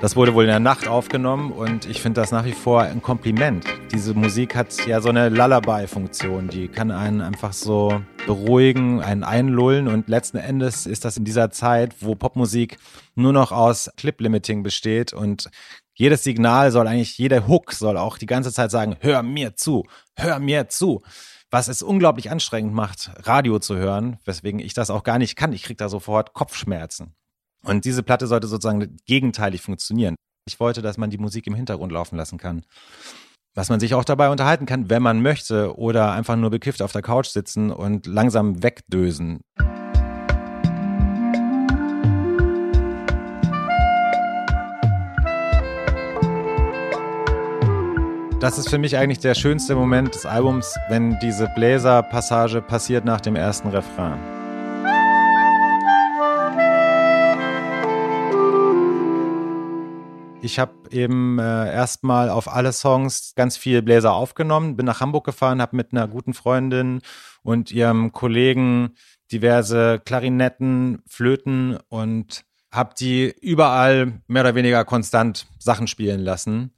Das 0.00 0.16
wurde 0.16 0.32
wohl 0.32 0.44
in 0.44 0.48
der 0.48 0.58
Nacht 0.58 0.88
aufgenommen 0.88 1.52
und 1.52 1.84
ich 1.84 2.00
finde 2.00 2.22
das 2.22 2.32
nach 2.32 2.46
wie 2.46 2.52
vor 2.52 2.80
ein 2.80 3.02
Kompliment. 3.02 3.66
Diese 3.92 4.14
Musik 4.14 4.56
hat 4.56 4.74
ja 4.86 5.02
so 5.02 5.10
eine 5.10 5.28
Lullaby-Funktion, 5.28 6.48
die 6.48 6.68
kann 6.68 6.90
einen 6.90 7.20
einfach 7.20 7.52
so 7.52 8.00
beruhigen, 8.26 9.00
einen 9.00 9.24
einlullen 9.24 9.88
und 9.88 10.08
letzten 10.08 10.36
Endes 10.36 10.86
ist 10.86 11.04
das 11.04 11.16
in 11.16 11.24
dieser 11.24 11.50
Zeit, 11.50 11.96
wo 12.00 12.14
Popmusik 12.14 12.78
nur 13.14 13.32
noch 13.32 13.52
aus 13.52 13.90
Clip-Limiting 13.96 14.62
besteht 14.62 15.12
und 15.12 15.50
jedes 15.94 16.24
Signal 16.24 16.70
soll 16.70 16.86
eigentlich, 16.86 17.18
jeder 17.18 17.46
Hook 17.46 17.72
soll 17.72 17.96
auch 17.96 18.18
die 18.18 18.26
ganze 18.26 18.52
Zeit 18.52 18.70
sagen, 18.70 18.96
hör 19.00 19.22
mir 19.22 19.56
zu, 19.56 19.84
hör 20.16 20.38
mir 20.38 20.68
zu 20.68 21.02
was 21.52 21.68
es 21.68 21.82
unglaublich 21.82 22.30
anstrengend 22.30 22.72
macht, 22.72 23.10
Radio 23.26 23.58
zu 23.58 23.76
hören, 23.76 24.18
weswegen 24.24 24.58
ich 24.58 24.72
das 24.72 24.88
auch 24.88 25.04
gar 25.04 25.18
nicht 25.18 25.36
kann. 25.36 25.52
Ich 25.52 25.62
kriege 25.62 25.76
da 25.76 25.90
sofort 25.90 26.32
Kopfschmerzen. 26.32 27.14
Und 27.62 27.84
diese 27.84 28.02
Platte 28.02 28.26
sollte 28.26 28.48
sozusagen 28.48 28.96
gegenteilig 29.06 29.60
funktionieren. 29.60 30.16
Ich 30.48 30.58
wollte, 30.58 30.80
dass 30.80 30.96
man 30.96 31.10
die 31.10 31.18
Musik 31.18 31.46
im 31.46 31.54
Hintergrund 31.54 31.92
laufen 31.92 32.16
lassen 32.16 32.38
kann. 32.38 32.64
Was 33.54 33.68
man 33.68 33.80
sich 33.80 33.92
auch 33.92 34.04
dabei 34.04 34.30
unterhalten 34.30 34.64
kann, 34.64 34.88
wenn 34.88 35.02
man 35.02 35.20
möchte, 35.20 35.76
oder 35.76 36.12
einfach 36.12 36.36
nur 36.36 36.48
bekifft 36.48 36.80
auf 36.80 36.92
der 36.92 37.02
Couch 37.02 37.26
sitzen 37.26 37.70
und 37.70 38.06
langsam 38.06 38.62
wegdösen. 38.62 39.40
Das 48.40 48.56
ist 48.58 48.70
für 48.70 48.78
mich 48.78 48.96
eigentlich 48.96 49.18
der 49.18 49.34
schönste 49.34 49.74
Moment 49.74 50.14
des 50.14 50.24
Albums, 50.24 50.74
wenn 50.88 51.18
diese 51.20 51.46
Bläser-Passage 51.54 52.62
passiert 52.62 53.04
nach 53.04 53.20
dem 53.20 53.36
ersten 53.36 53.68
Refrain. 53.68 54.41
Ich 60.44 60.58
habe 60.58 60.72
eben 60.90 61.38
äh, 61.38 61.72
erstmal 61.72 62.28
auf 62.28 62.52
alle 62.52 62.72
Songs 62.72 63.34
ganz 63.36 63.56
viel 63.56 63.80
Bläser 63.80 64.12
aufgenommen, 64.12 64.74
bin 64.76 64.86
nach 64.86 65.00
Hamburg 65.00 65.24
gefahren, 65.24 65.62
habe 65.62 65.76
mit 65.76 65.92
einer 65.92 66.08
guten 66.08 66.34
Freundin 66.34 67.00
und 67.44 67.70
ihrem 67.70 68.10
Kollegen 68.10 68.96
diverse 69.30 70.00
Klarinetten, 70.04 71.00
Flöten 71.06 71.78
und 71.88 72.44
habe 72.72 72.92
die 72.98 73.32
überall 73.40 74.20
mehr 74.26 74.42
oder 74.42 74.56
weniger 74.56 74.84
konstant 74.84 75.46
Sachen 75.60 75.86
spielen 75.86 76.18
lassen. 76.20 76.72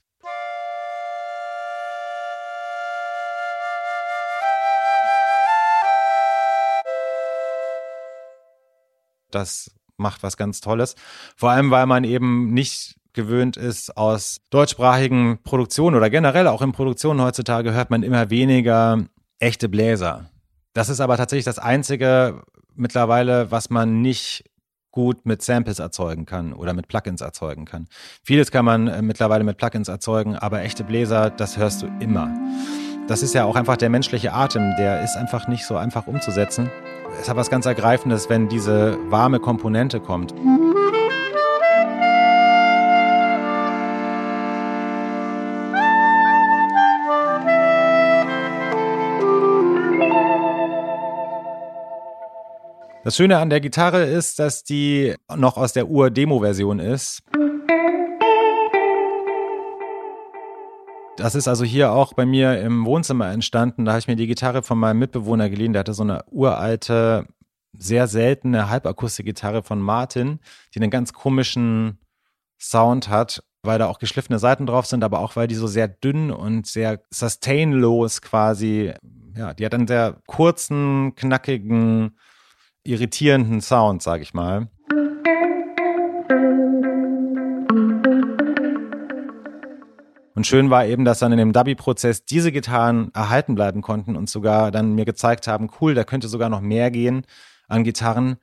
Das 9.30 9.70
macht 9.96 10.22
was 10.22 10.36
ganz 10.36 10.60
Tolles. 10.60 10.96
Vor 11.34 11.50
allem, 11.50 11.70
weil 11.70 11.86
man 11.86 12.04
eben 12.04 12.52
nicht 12.52 12.96
gewöhnt 13.14 13.56
ist 13.56 13.96
aus 13.96 14.38
deutschsprachigen 14.50 15.38
Produktionen 15.42 15.96
oder 15.96 16.10
generell 16.10 16.48
auch 16.48 16.62
in 16.62 16.72
Produktionen 16.72 17.20
heutzutage 17.22 17.72
hört 17.72 17.90
man 17.90 18.02
immer 18.02 18.30
weniger 18.30 19.04
echte 19.38 19.68
Bläser. 19.68 20.30
Das 20.72 20.88
ist 20.88 21.00
aber 21.00 21.16
tatsächlich 21.16 21.44
das 21.44 21.58
einzige 21.58 22.42
mittlerweile, 22.74 23.50
was 23.50 23.70
man 23.70 24.02
nicht 24.02 24.44
gut 24.90 25.26
mit 25.26 25.42
Samples 25.42 25.80
erzeugen 25.80 26.24
kann 26.24 26.52
oder 26.52 26.72
mit 26.72 26.86
Plugins 26.86 27.20
erzeugen 27.20 27.64
kann. 27.64 27.88
Vieles 28.22 28.52
kann 28.52 28.64
man 28.64 28.86
äh, 28.86 29.02
mittlerweile 29.02 29.42
mit 29.42 29.56
Plugins 29.56 29.88
erzeugen, 29.88 30.36
aber 30.36 30.62
echte 30.62 30.84
Bläser, 30.84 31.30
das 31.30 31.56
hörst 31.56 31.82
du 31.82 31.86
immer. 31.98 32.32
Das 33.08 33.22
ist 33.22 33.34
ja 33.34 33.44
auch 33.44 33.56
einfach 33.56 33.76
der 33.76 33.90
menschliche 33.90 34.32
Atem, 34.32 34.72
der 34.78 35.02
ist 35.02 35.16
einfach 35.16 35.48
nicht 35.48 35.66
so 35.66 35.76
einfach 35.76 36.06
umzusetzen. 36.06 36.70
Es 37.20 37.28
hat 37.28 37.36
was 37.36 37.50
ganz 37.50 37.66
Ergreifendes, 37.66 38.30
wenn 38.30 38.48
diese 38.48 38.96
warme 39.10 39.40
Komponente 39.40 40.00
kommt. 40.00 40.32
Das 53.04 53.16
Schöne 53.16 53.36
an 53.36 53.50
der 53.50 53.60
Gitarre 53.60 54.04
ist, 54.04 54.38
dass 54.38 54.64
die 54.64 55.14
noch 55.36 55.58
aus 55.58 55.74
der 55.74 55.88
Ur-Demo-Version 55.88 56.78
ist. 56.78 57.22
Das 61.18 61.34
ist 61.34 61.46
also 61.46 61.66
hier 61.66 61.92
auch 61.92 62.14
bei 62.14 62.24
mir 62.24 62.58
im 62.62 62.86
Wohnzimmer 62.86 63.30
entstanden. 63.30 63.84
Da 63.84 63.92
habe 63.92 63.98
ich 63.98 64.08
mir 64.08 64.16
die 64.16 64.26
Gitarre 64.26 64.62
von 64.62 64.78
meinem 64.78 65.00
Mitbewohner 65.00 65.50
geliehen. 65.50 65.74
Der 65.74 65.80
hatte 65.80 65.92
so 65.92 66.02
eine 66.02 66.24
uralte, 66.30 67.26
sehr 67.76 68.06
seltene 68.06 68.70
Halbakustik-Gitarre 68.70 69.62
von 69.62 69.82
Martin, 69.82 70.40
die 70.74 70.80
einen 70.80 70.90
ganz 70.90 71.12
komischen 71.12 71.98
Sound 72.58 73.10
hat, 73.10 73.44
weil 73.62 73.78
da 73.78 73.88
auch 73.88 73.98
geschliffene 73.98 74.38
Seiten 74.38 74.64
drauf 74.64 74.86
sind, 74.86 75.04
aber 75.04 75.18
auch 75.18 75.36
weil 75.36 75.46
die 75.46 75.56
so 75.56 75.66
sehr 75.66 75.88
dünn 75.88 76.30
und 76.30 76.66
sehr 76.66 77.02
sustainlos 77.10 78.22
quasi, 78.22 78.94
ja, 79.36 79.52
die 79.52 79.66
hat 79.66 79.74
einen 79.74 79.88
sehr 79.88 80.22
kurzen, 80.26 81.14
knackigen 81.16 82.16
irritierenden 82.84 83.60
Sound, 83.60 84.02
sag 84.02 84.20
ich 84.20 84.34
mal. 84.34 84.68
Und 90.34 90.46
schön 90.46 90.68
war 90.68 90.84
eben, 90.84 91.04
dass 91.04 91.20
dann 91.20 91.32
in 91.32 91.38
dem 91.38 91.52
Dubby-Prozess 91.52 92.24
diese 92.24 92.52
Gitarren 92.52 93.10
erhalten 93.14 93.54
bleiben 93.54 93.82
konnten 93.82 94.16
und 94.16 94.28
sogar 94.28 94.70
dann 94.70 94.94
mir 94.94 95.04
gezeigt 95.04 95.46
haben, 95.46 95.70
cool, 95.80 95.94
da 95.94 96.04
könnte 96.04 96.28
sogar 96.28 96.50
noch 96.50 96.60
mehr 96.60 96.90
gehen 96.90 97.24
an 97.68 97.84
Gitarren, 97.84 98.36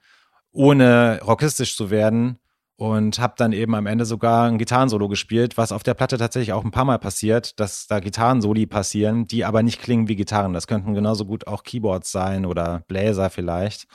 ohne 0.52 1.20
rockistisch 1.24 1.76
zu 1.76 1.92
werden. 1.92 2.40
Und 2.82 3.20
habe 3.20 3.36
dann 3.38 3.54
eben 3.54 3.76
am 3.76 3.86
Ende 3.86 4.06
sogar 4.06 4.48
ein 4.48 4.58
Gitarrensolo 4.58 5.08
gespielt, 5.08 5.56
was 5.56 5.72
auf 5.72 5.84
der 5.84 5.94
Platte 5.94 6.18
tatsächlich 6.18 6.52
auch 6.52 6.66
ein 6.66 6.72
paar 6.72 6.84
Mal 6.84 6.98
passiert, 6.98 7.60
dass 7.60 7.86
da 7.86 8.00
Gitarrensoli 8.00 8.66
passieren, 8.66 9.28
die 9.28 9.46
aber 9.46 9.62
nicht 9.62 9.80
klingen 9.80 10.08
wie 10.08 10.16
Gitarren. 10.16 10.54
Das 10.54 10.66
könnten 10.66 10.96
genauso 10.96 11.26
gut 11.26 11.46
auch 11.46 11.62
Keyboards 11.62 12.12
sein 12.12 12.44
oder 12.44 12.84
Bläser 12.88 13.30
vielleicht 13.30 13.86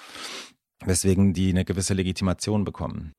weswegen 0.84 1.32
die 1.32 1.50
eine 1.50 1.64
gewisse 1.64 1.94
Legitimation 1.94 2.64
bekommen. 2.64 3.12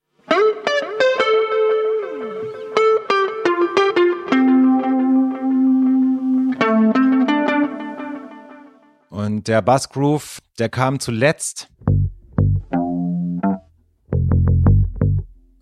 Und 9.10 9.50
der 9.50 9.62
Bassgroove, 9.62 10.40
der 10.60 10.70
kam 10.70 11.02
zuletzt. 11.02 11.68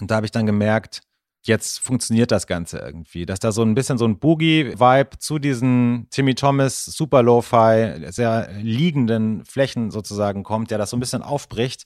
Und 0.06 0.12
da 0.12 0.18
habe 0.18 0.28
ich 0.28 0.32
dann 0.32 0.46
gemerkt, 0.46 1.02
jetzt 1.42 1.80
funktioniert 1.80 2.30
das 2.30 2.46
Ganze 2.46 2.78
irgendwie. 2.78 3.26
Dass 3.26 3.40
da 3.40 3.52
so 3.52 3.64
ein 3.64 3.74
bisschen 3.74 3.98
so 3.98 4.06
ein 4.06 4.20
Boogie-Vibe 4.20 5.18
zu 5.18 5.40
diesen 5.40 6.06
Timmy 6.12 6.36
Thomas 6.36 6.86
Super 6.86 7.24
Lo-Fi, 7.24 8.06
sehr 8.12 8.52
liegenden 8.62 9.44
Flächen 9.46 9.90
sozusagen 9.90 10.44
kommt, 10.44 10.70
der 10.70 10.78
das 10.78 10.92
so 10.92 10.98
ein 10.98 11.00
bisschen 11.00 11.24
aufbricht, 11.24 11.86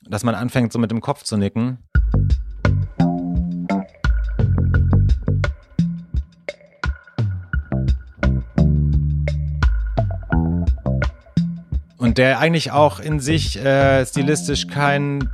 dass 0.00 0.24
man 0.24 0.34
anfängt 0.34 0.72
so 0.72 0.78
mit 0.78 0.90
dem 0.90 1.02
Kopf 1.02 1.24
zu 1.24 1.36
nicken. 1.36 1.76
Und 11.98 12.16
der 12.16 12.38
eigentlich 12.38 12.70
auch 12.70 12.98
in 12.98 13.20
sich 13.20 13.62
äh, 13.62 14.06
stilistisch 14.06 14.68
kein 14.68 15.28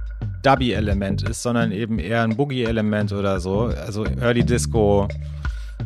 Dubby-Element 0.48 1.28
ist, 1.28 1.42
sondern 1.42 1.72
eben 1.72 1.98
eher 1.98 2.22
ein 2.22 2.34
Boogie-Element 2.34 3.12
oder 3.12 3.38
so. 3.38 3.64
Also 3.64 4.06
Early 4.06 4.46
Disco, 4.46 5.06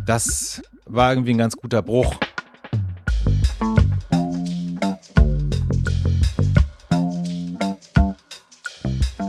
das 0.07 0.63
war 0.87 1.11
irgendwie 1.11 1.33
ein 1.33 1.39
ganz 1.39 1.57
guter 1.57 1.83
Bruch. 1.83 2.15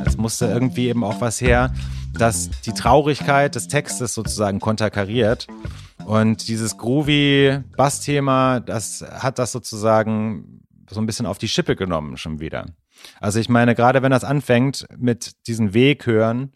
Es 0.06 0.18
musste 0.18 0.46
irgendwie 0.46 0.90
eben 0.90 1.04
auch 1.04 1.20
was 1.20 1.42
her, 1.42 1.74
das 2.14 2.52
die 2.68 2.74
Traurigkeit 2.74 3.56
des 3.56 3.68
Textes 3.68 4.14
sozusagen 4.14 4.60
konterkariert. 4.60 5.48
Und 6.06 6.48
dieses 6.48 6.78
groovy 6.78 7.58
Bassthema, 7.76 8.60
das 8.60 9.04
hat 9.10 9.40
das 9.40 9.52
sozusagen 9.52 10.62
so 10.88 11.02
ein 11.02 11.08
bisschen 11.08 11.26
auf 11.26 11.40
die 11.40 11.48
Schippe 11.48 11.76
genommen 11.76 12.18
schon 12.18 12.40
wieder. 12.40 12.68
Also 13.20 13.40
ich 13.40 13.50
meine, 13.50 13.76
gerade 13.76 14.02
wenn 14.02 14.12
das 14.12 14.24
anfängt 14.24 14.86
mit 14.98 15.34
diesen 15.48 15.74
Weg 15.74 16.06
hören. 16.06 16.52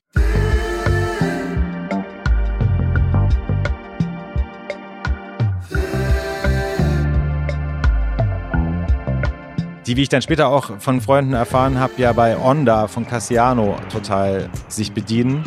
Die, 9.88 9.95
wie 9.95 10.02
ich 10.02 10.10
dann 10.10 10.21
später 10.21 10.50
auch 10.50 10.82
von 10.82 11.00
Freunden 11.00 11.32
erfahren 11.32 11.80
habe, 11.80 11.93
ja 11.95 12.12
bei 12.12 12.38
Onda 12.38 12.89
von 12.89 13.08
Cassiano 13.08 13.78
total 13.89 14.50
sich 14.67 14.91
bedienen. 14.91 15.45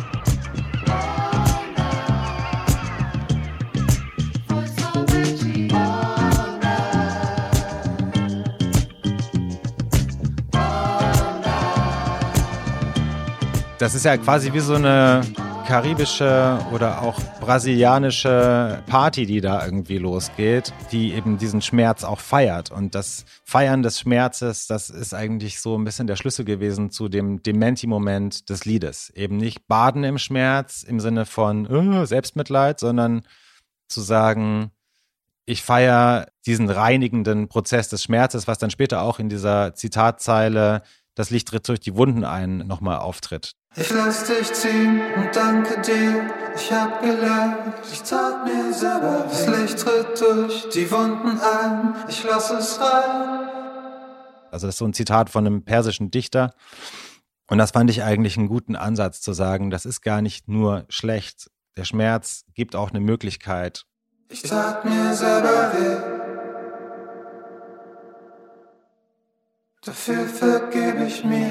Das 13.81 13.95
ist 13.95 14.05
ja 14.05 14.15
quasi 14.15 14.53
wie 14.53 14.59
so 14.59 14.75
eine 14.75 15.21
karibische 15.65 16.59
oder 16.71 17.01
auch 17.01 17.19
brasilianische 17.39 18.83
Party, 18.85 19.25
die 19.25 19.41
da 19.41 19.65
irgendwie 19.65 19.97
losgeht, 19.97 20.71
die 20.91 21.13
eben 21.13 21.39
diesen 21.39 21.63
Schmerz 21.63 22.03
auch 22.03 22.19
feiert. 22.19 22.69
Und 22.69 22.93
das 22.93 23.25
Feiern 23.43 23.81
des 23.81 23.99
Schmerzes, 23.99 24.67
das 24.67 24.91
ist 24.91 25.15
eigentlich 25.15 25.59
so 25.59 25.79
ein 25.79 25.83
bisschen 25.83 26.05
der 26.05 26.15
Schlüssel 26.15 26.45
gewesen 26.45 26.91
zu 26.91 27.09
dem 27.09 27.41
Dementi-Moment 27.41 28.51
des 28.51 28.65
Liedes. 28.65 29.09
Eben 29.15 29.37
nicht 29.37 29.67
baden 29.67 30.03
im 30.03 30.19
Schmerz 30.19 30.83
im 30.83 30.99
Sinne 30.99 31.25
von 31.25 31.65
uh, 31.65 32.05
Selbstmitleid, 32.05 32.79
sondern 32.79 33.23
zu 33.87 34.01
sagen, 34.01 34.69
ich 35.45 35.63
feiere 35.63 36.27
diesen 36.45 36.69
reinigenden 36.69 37.47
Prozess 37.47 37.89
des 37.89 38.03
Schmerzes, 38.03 38.47
was 38.47 38.59
dann 38.59 38.69
später 38.69 39.01
auch 39.01 39.17
in 39.17 39.27
dieser 39.27 39.73
Zitatzeile 39.73 40.83
das 41.15 41.29
Licht 41.29 41.47
tritt 41.49 41.67
durch 41.67 41.79
die 41.79 41.95
Wunden 41.95 42.23
ein, 42.23 42.59
nochmal 42.59 42.97
auftritt. 42.99 43.51
Ich 43.75 43.89
lass 43.91 44.25
dich 44.25 44.51
ziehen 44.53 45.01
und 45.15 45.35
danke 45.35 45.81
dir. 45.81 46.29
Ich 46.55 46.71
hab 46.71 47.01
gelernt, 47.01 47.75
ich 47.91 48.01
tat 48.01 48.45
mir 48.45 48.73
selber. 48.73 49.25
Das 49.29 49.47
Licht 49.47 49.79
tritt 49.79 50.19
durch 50.19 50.69
die 50.69 50.89
Wunden 50.91 51.39
ein. 51.39 51.95
Ich 52.09 52.23
lass 52.23 52.51
es 52.51 52.79
rein. 52.79 53.49
Also 54.51 54.67
das 54.67 54.75
ist 54.75 54.79
so 54.79 54.85
ein 54.85 54.93
Zitat 54.93 55.29
von 55.29 55.45
einem 55.45 55.63
persischen 55.63 56.11
Dichter. 56.11 56.53
Und 57.49 57.57
das 57.57 57.71
fand 57.71 57.89
ich 57.89 58.03
eigentlich 58.03 58.37
einen 58.37 58.47
guten 58.47 58.75
Ansatz 58.75 59.21
zu 59.21 59.33
sagen, 59.33 59.69
das 59.71 59.85
ist 59.85 60.01
gar 60.01 60.21
nicht 60.21 60.47
nur 60.47 60.85
schlecht. 60.89 61.49
Der 61.77 61.85
Schmerz 61.85 62.43
gibt 62.53 62.75
auch 62.75 62.89
eine 62.89 62.99
Möglichkeit. 62.99 63.85
Ich 64.29 64.43
tat 64.43 64.85
mir 64.85 65.13
selber 65.13 65.73
weh. 65.73 66.20
Dafür 69.83 70.27
vergebe 70.27 71.05
ich 71.07 71.23
mir. 71.23 71.49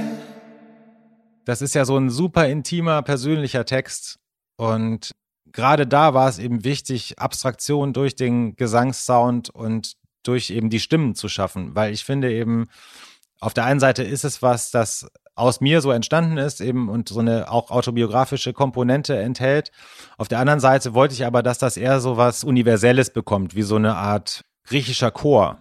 Das 1.45 1.63
ist 1.63 1.75
ja 1.75 1.85
so 1.85 1.97
ein 1.97 2.11
super 2.11 2.47
intimer, 2.47 3.03
persönlicher 3.03 3.65
Text. 3.65 4.21
Und 4.57 5.11
gerade 5.51 5.85
da 5.85 6.15
war 6.15 6.29
es 6.29 6.39
eben 6.39 6.63
wichtig, 6.63 7.19
Abstraktion 7.19 7.93
durch 7.93 8.15
den 8.15 8.55
Gesangssound 8.55 9.51
und 9.51 9.95
durch 10.23 10.51
eben 10.51 10.71
die 10.71 10.79
Stimmen 10.79 11.17
zu 11.17 11.29
schaffen, 11.29 11.75
weil 11.75 11.93
ich 11.93 12.05
finde 12.05 12.33
eben, 12.33 12.69
auf 13.41 13.53
der 13.53 13.65
einen 13.65 13.81
Seite 13.81 14.05
ist 14.05 14.23
es 14.25 14.43
was, 14.43 14.71
das 14.71 15.09
aus 15.35 15.61
mir 15.61 15.81
so 15.81 15.91
entstanden 15.91 16.37
ist 16.37 16.61
eben 16.61 16.89
und 16.89 17.09
so 17.09 17.19
eine 17.19 17.51
auch 17.51 17.71
autobiografische 17.71 18.53
Komponente 18.53 19.17
enthält. 19.17 19.73
Auf 20.19 20.29
der 20.29 20.39
anderen 20.39 20.61
Seite 20.61 20.95
wollte 20.95 21.15
ich 21.15 21.25
aber, 21.25 21.43
dass 21.43 21.59
das 21.59 21.77
eher 21.77 22.01
so 22.01 22.17
was 22.17 22.45
Universelles 22.45 23.11
bekommt, 23.11 23.57
wie 23.57 23.63
so 23.63 23.77
eine 23.77 23.97
Art 23.97 24.43
griechischer 24.67 25.11
Chor. 25.11 25.59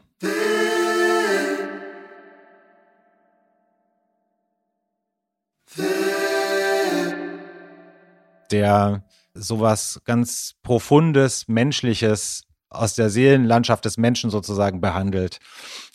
Der 8.52 9.04
sowas 9.34 10.02
ganz 10.06 10.56
Profundes, 10.64 11.48
Menschliches 11.48 12.44
aus 12.70 12.94
der 12.94 13.10
Seelenlandschaft 13.10 13.84
des 13.86 13.98
Menschen 13.98 14.30
sozusagen 14.30 14.80
behandelt 14.80 15.40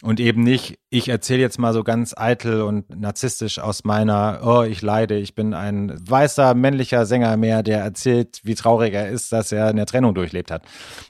und 0.02 0.18
eben 0.18 0.42
nicht, 0.42 0.78
ich 0.90 1.08
erzähle 1.08 1.40
jetzt 1.40 1.58
mal 1.58 1.72
so 1.72 1.84
ganz 1.84 2.16
eitel 2.16 2.62
und 2.62 2.90
narzisstisch 3.00 3.60
aus 3.60 3.84
meiner, 3.84 4.40
oh, 4.44 4.62
ich 4.62 4.82
leide, 4.82 5.16
ich 5.16 5.36
bin 5.36 5.54
ein 5.54 5.94
weißer 6.00 6.54
männlicher 6.54 7.06
Sänger 7.06 7.36
mehr, 7.36 7.62
der 7.62 7.78
erzählt, 7.78 8.40
wie 8.42 8.56
traurig 8.56 8.92
er 8.92 9.08
ist, 9.08 9.30
dass 9.32 9.52
er 9.52 9.66
eine 9.66 9.86
Trennung 9.86 10.14
durchlebt 10.14 10.50
hat. 10.50 10.62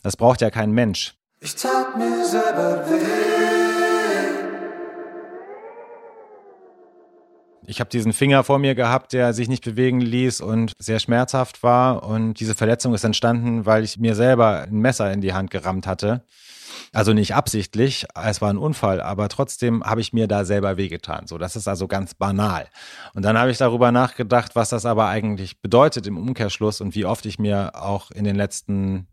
Das 0.02 0.16
braucht 0.16 0.42
ja 0.42 0.50
kein 0.50 0.72
Mensch. 0.72 1.14
Ich 1.40 1.54
tat 1.54 1.96
mir 1.96 2.26
selber 2.26 2.85
weh. 2.88 3.33
Ich 7.66 7.81
habe 7.81 7.90
diesen 7.90 8.12
Finger 8.12 8.44
vor 8.44 8.59
mir 8.59 8.74
gehabt, 8.74 9.12
der 9.12 9.33
sich 9.33 9.48
nicht 9.48 9.64
bewegen 9.64 10.00
ließ 10.00 10.40
und 10.40 10.72
sehr 10.79 10.98
schmerzhaft 10.98 11.62
war. 11.62 12.03
Und 12.05 12.40
diese 12.40 12.55
Verletzung 12.55 12.94
ist 12.94 13.05
entstanden, 13.05 13.64
weil 13.64 13.85
ich 13.85 13.98
mir 13.98 14.14
selber 14.14 14.62
ein 14.62 14.81
Messer 14.81 15.12
in 15.12 15.20
die 15.20 15.33
Hand 15.33 15.50
gerammt 15.50 15.87
hatte. 15.87 16.24
Also 16.92 17.12
nicht 17.12 17.35
absichtlich, 17.35 18.07
es 18.14 18.40
war 18.40 18.50
ein 18.50 18.59
Unfall, 18.59 19.00
aber 19.00 19.29
trotzdem 19.29 19.83
habe 19.85 20.00
ich 20.00 20.12
mir 20.12 20.29
da 20.29 20.44
selber 20.44 20.77
wehgetan. 20.77 21.27
So, 21.27 21.38
das 21.38 21.57
ist 21.57 21.66
also 21.66 21.88
ganz 21.88 22.14
banal. 22.14 22.68
Und 23.14 23.24
dann 23.24 23.37
habe 23.37 23.50
ich 23.50 23.59
darüber 23.59 23.90
nachgedacht, 23.90 24.55
was 24.55 24.68
das 24.68 24.87
aber 24.87 25.09
eigentlich 25.09 25.61
bedeutet 25.61 26.07
im 26.07 26.16
Umkehrschluss 26.16 26.81
und 26.81 26.94
wie 26.94 27.05
oft 27.05 27.27
ich 27.27 27.38
mir 27.38 27.72
auch 27.74 28.11
in 28.11 28.24
den 28.24 28.37
letzten 28.37 29.09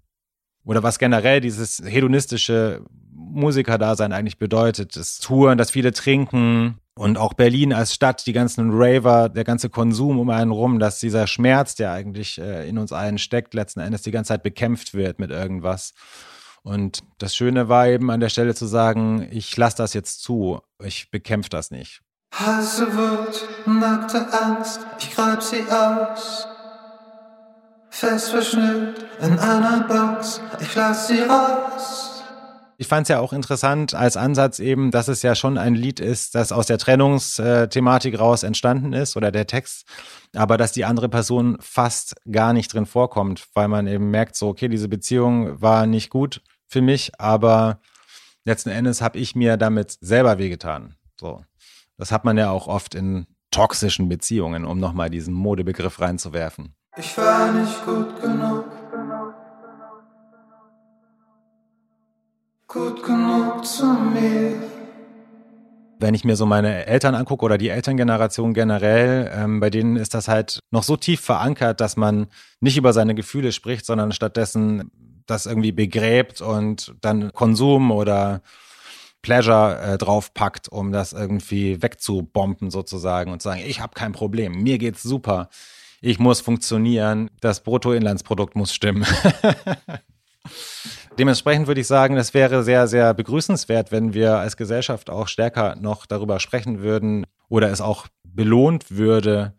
oder 0.63 0.83
was 0.83 0.99
generell 0.99 1.41
dieses 1.41 1.81
hedonistische 1.83 2.83
Musikerdasein 3.13 4.13
eigentlich 4.13 4.37
bedeutet. 4.37 4.95
Das 4.95 5.17
Touren, 5.19 5.57
dass 5.57 5.71
viele 5.71 5.91
trinken, 5.91 6.80
und 6.95 7.17
auch 7.17 7.33
Berlin 7.33 7.73
als 7.73 7.93
Stadt, 7.93 8.25
die 8.27 8.33
ganzen 8.33 8.69
Raver, 8.73 9.29
der 9.29 9.43
ganze 9.43 9.69
Konsum 9.69 10.19
um 10.19 10.29
einen 10.29 10.51
rum, 10.51 10.79
dass 10.79 10.99
dieser 10.99 11.25
Schmerz, 11.27 11.75
der 11.75 11.91
eigentlich 11.91 12.39
äh, 12.39 12.67
in 12.67 12.77
uns 12.77 12.91
allen 12.91 13.17
steckt, 13.17 13.53
letzten 13.53 13.79
Endes 13.79 14.01
die 14.01 14.11
ganze 14.11 14.29
Zeit 14.29 14.43
bekämpft 14.43 14.93
wird 14.93 15.19
mit 15.19 15.31
irgendwas. 15.31 15.93
Und 16.63 16.99
das 17.17 17.35
Schöne 17.35 17.69
war 17.69 17.87
eben 17.87 18.11
an 18.11 18.19
der 18.19 18.29
Stelle 18.29 18.53
zu 18.53 18.65
sagen, 18.65 19.27
ich 19.31 19.55
lasse 19.57 19.77
das 19.77 19.93
jetzt 19.93 20.21
zu, 20.21 20.61
ich 20.83 21.09
bekämpfe 21.09 21.49
das 21.49 21.71
nicht. 21.71 22.01
Hasse 22.33 22.87
Wut, 22.95 23.47
nackte 23.65 24.27
Angst, 24.31 24.79
ich 24.99 25.15
greif 25.15 25.41
sie 25.41 25.63
aus. 25.69 26.47
Fest 27.89 28.29
verschnürt 28.29 29.05
in 29.21 29.37
einer 29.37 29.81
Box, 29.81 30.41
ich 30.59 30.73
lass 30.75 31.07
sie 31.07 31.21
raus. 31.21 32.10
Ich 32.81 32.87
fand 32.87 33.03
es 33.03 33.09
ja 33.09 33.19
auch 33.19 33.31
interessant 33.31 33.93
als 33.93 34.17
Ansatz 34.17 34.57
eben, 34.57 34.89
dass 34.89 35.07
es 35.07 35.21
ja 35.21 35.35
schon 35.35 35.59
ein 35.59 35.75
Lied 35.75 35.99
ist, 35.99 36.33
das 36.33 36.51
aus 36.51 36.65
der 36.65 36.79
Trennungsthematik 36.79 38.17
raus 38.17 38.41
entstanden 38.41 38.91
ist 38.93 39.15
oder 39.15 39.31
der 39.31 39.45
Text, 39.45 39.85
aber 40.35 40.57
dass 40.57 40.71
die 40.71 40.83
andere 40.83 41.07
Person 41.07 41.59
fast 41.61 42.15
gar 42.31 42.53
nicht 42.53 42.73
drin 42.73 42.87
vorkommt, 42.87 43.45
weil 43.53 43.67
man 43.67 43.85
eben 43.85 44.09
merkt, 44.09 44.35
so, 44.35 44.47
okay, 44.47 44.67
diese 44.67 44.87
Beziehung 44.87 45.61
war 45.61 45.85
nicht 45.85 46.09
gut 46.09 46.41
für 46.65 46.81
mich, 46.81 47.11
aber 47.19 47.81
letzten 48.45 48.69
Endes 48.69 48.99
habe 48.99 49.19
ich 49.19 49.35
mir 49.35 49.57
damit 49.57 49.95
selber 50.01 50.39
wehgetan. 50.39 50.95
So. 51.19 51.45
Das 51.99 52.11
hat 52.11 52.25
man 52.25 52.35
ja 52.35 52.49
auch 52.49 52.65
oft 52.65 52.95
in 52.95 53.27
toxischen 53.51 54.09
Beziehungen, 54.09 54.65
um 54.65 54.79
nochmal 54.79 55.11
diesen 55.11 55.35
Modebegriff 55.35 55.99
reinzuwerfen. 55.99 56.73
Ich 56.97 57.15
war 57.15 57.51
nicht 57.51 57.85
gut 57.85 58.19
genug. 58.23 58.80
Gut 62.71 63.03
genug 63.03 63.65
zu 63.65 63.85
mir. 63.85 64.53
Wenn 65.99 66.13
ich 66.13 66.23
mir 66.23 66.37
so 66.37 66.45
meine 66.45 66.85
Eltern 66.85 67.15
angucke 67.15 67.43
oder 67.43 67.57
die 67.57 67.67
Elterngeneration 67.67 68.53
generell, 68.53 69.29
ähm, 69.35 69.59
bei 69.59 69.69
denen 69.69 69.97
ist 69.97 70.13
das 70.13 70.29
halt 70.29 70.61
noch 70.71 70.83
so 70.83 70.95
tief 70.95 71.19
verankert, 71.19 71.81
dass 71.81 71.97
man 71.97 72.27
nicht 72.61 72.77
über 72.77 72.93
seine 72.93 73.13
Gefühle 73.13 73.51
spricht, 73.51 73.85
sondern 73.85 74.13
stattdessen 74.13 74.89
das 75.25 75.45
irgendwie 75.45 75.73
begräbt 75.73 76.39
und 76.41 76.95
dann 77.01 77.33
Konsum 77.33 77.91
oder 77.91 78.41
Pleasure 79.21 79.79
äh, 79.81 79.97
draufpackt, 79.97 80.69
um 80.69 80.93
das 80.93 81.11
irgendwie 81.11 81.81
wegzubomben 81.81 82.71
sozusagen 82.71 83.31
und 83.31 83.41
zu 83.41 83.49
sagen, 83.49 83.61
ich 83.65 83.81
habe 83.81 83.93
kein 83.93 84.13
Problem, 84.13 84.63
mir 84.63 84.77
geht's 84.77 85.03
super, 85.03 85.49
ich 85.99 86.19
muss 86.19 86.39
funktionieren, 86.39 87.29
das 87.41 87.63
Bruttoinlandsprodukt 87.63 88.55
muss 88.55 88.73
stimmen. 88.73 89.05
Dementsprechend 91.19 91.67
würde 91.67 91.81
ich 91.81 91.87
sagen, 91.87 92.15
es 92.15 92.33
wäre 92.33 92.63
sehr, 92.63 92.87
sehr 92.87 93.13
begrüßenswert, 93.13 93.91
wenn 93.91 94.13
wir 94.13 94.37
als 94.37 94.55
Gesellschaft 94.55 95.09
auch 95.09 95.27
stärker 95.27 95.75
noch 95.75 96.05
darüber 96.05 96.39
sprechen 96.39 96.81
würden 96.81 97.25
oder 97.49 97.69
es 97.69 97.81
auch 97.81 98.07
belohnt 98.23 98.91
würde, 98.91 99.53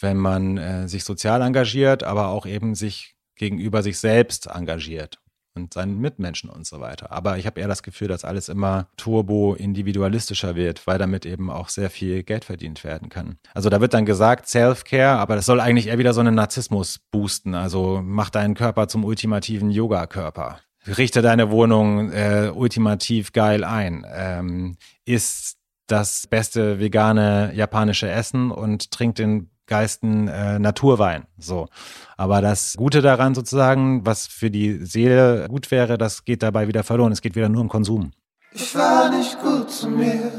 wenn 0.00 0.16
man 0.16 0.56
äh, 0.56 0.88
sich 0.88 1.04
sozial 1.04 1.42
engagiert, 1.42 2.02
aber 2.02 2.28
auch 2.28 2.46
eben 2.46 2.74
sich 2.74 3.14
gegenüber 3.36 3.82
sich 3.82 3.98
selbst 3.98 4.46
engagiert 4.46 5.20
und 5.54 5.74
seinen 5.74 5.98
Mitmenschen 5.98 6.50
und 6.50 6.66
so 6.66 6.80
weiter. 6.80 7.12
Aber 7.12 7.38
ich 7.38 7.46
habe 7.46 7.60
eher 7.60 7.68
das 7.68 7.82
Gefühl, 7.82 8.08
dass 8.08 8.24
alles 8.24 8.48
immer 8.48 8.88
turbo 8.96 9.54
individualistischer 9.54 10.54
wird, 10.54 10.86
weil 10.86 10.98
damit 10.98 11.26
eben 11.26 11.50
auch 11.50 11.68
sehr 11.68 11.90
viel 11.90 12.22
Geld 12.22 12.44
verdient 12.44 12.84
werden 12.84 13.10
kann. 13.10 13.38
Also 13.54 13.68
da 13.68 13.80
wird 13.80 13.94
dann 13.94 14.06
gesagt 14.06 14.48
Self-Care, 14.48 15.18
aber 15.18 15.36
das 15.36 15.46
soll 15.46 15.60
eigentlich 15.60 15.88
eher 15.88 15.98
wieder 15.98 16.14
so 16.14 16.20
einen 16.20 16.34
Narzissmus 16.34 17.00
boosten. 17.10 17.54
Also 17.54 18.00
mach 18.04 18.30
deinen 18.30 18.54
Körper 18.54 18.88
zum 18.88 19.04
ultimativen 19.04 19.70
Yoga-Körper 19.70 20.60
richte 20.86 21.22
deine 21.22 21.50
Wohnung 21.50 22.10
äh, 22.12 22.50
ultimativ 22.54 23.32
geil 23.32 23.64
ein, 23.64 24.06
ähm, 24.12 24.76
isst 25.04 25.58
das 25.86 26.26
beste 26.26 26.80
vegane 26.80 27.52
japanische 27.54 28.10
Essen 28.10 28.50
und 28.50 28.90
trink 28.90 29.16
den 29.16 29.50
geisten 29.66 30.28
äh, 30.28 30.58
Naturwein. 30.58 31.26
So. 31.38 31.68
Aber 32.16 32.40
das 32.40 32.74
Gute 32.76 33.02
daran 33.02 33.34
sozusagen, 33.34 34.06
was 34.06 34.26
für 34.26 34.50
die 34.50 34.84
Seele 34.84 35.46
gut 35.48 35.70
wäre, 35.70 35.98
das 35.98 36.24
geht 36.24 36.42
dabei 36.42 36.68
wieder 36.68 36.84
verloren. 36.84 37.12
Es 37.12 37.20
geht 37.20 37.36
wieder 37.36 37.48
nur 37.48 37.62
um 37.62 37.68
Konsum. 37.68 38.12
Ich 38.52 38.74
war 38.74 39.10
nicht 39.10 39.40
gut 39.40 39.70
zu 39.70 39.88
mir. 39.88 40.32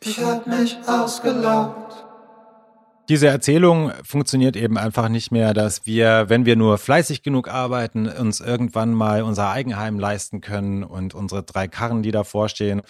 Ich 0.00 0.22
hab 0.22 0.46
mich 0.46 0.76
ausgelaugt. 0.86 1.87
Diese 3.08 3.28
Erzählung 3.28 3.90
funktioniert 4.04 4.54
eben 4.54 4.76
einfach 4.76 5.08
nicht 5.08 5.32
mehr, 5.32 5.54
dass 5.54 5.86
wir, 5.86 6.26
wenn 6.28 6.44
wir 6.44 6.56
nur 6.56 6.76
fleißig 6.76 7.22
genug 7.22 7.48
arbeiten, 7.48 8.06
uns 8.06 8.40
irgendwann 8.40 8.92
mal 8.92 9.22
unser 9.22 9.48
Eigenheim 9.48 9.98
leisten 9.98 10.42
können 10.42 10.84
und 10.84 11.14
unsere 11.14 11.42
drei 11.42 11.68
Karren, 11.68 12.02
die 12.02 12.10
davor 12.10 12.50
stehen. 12.50 12.82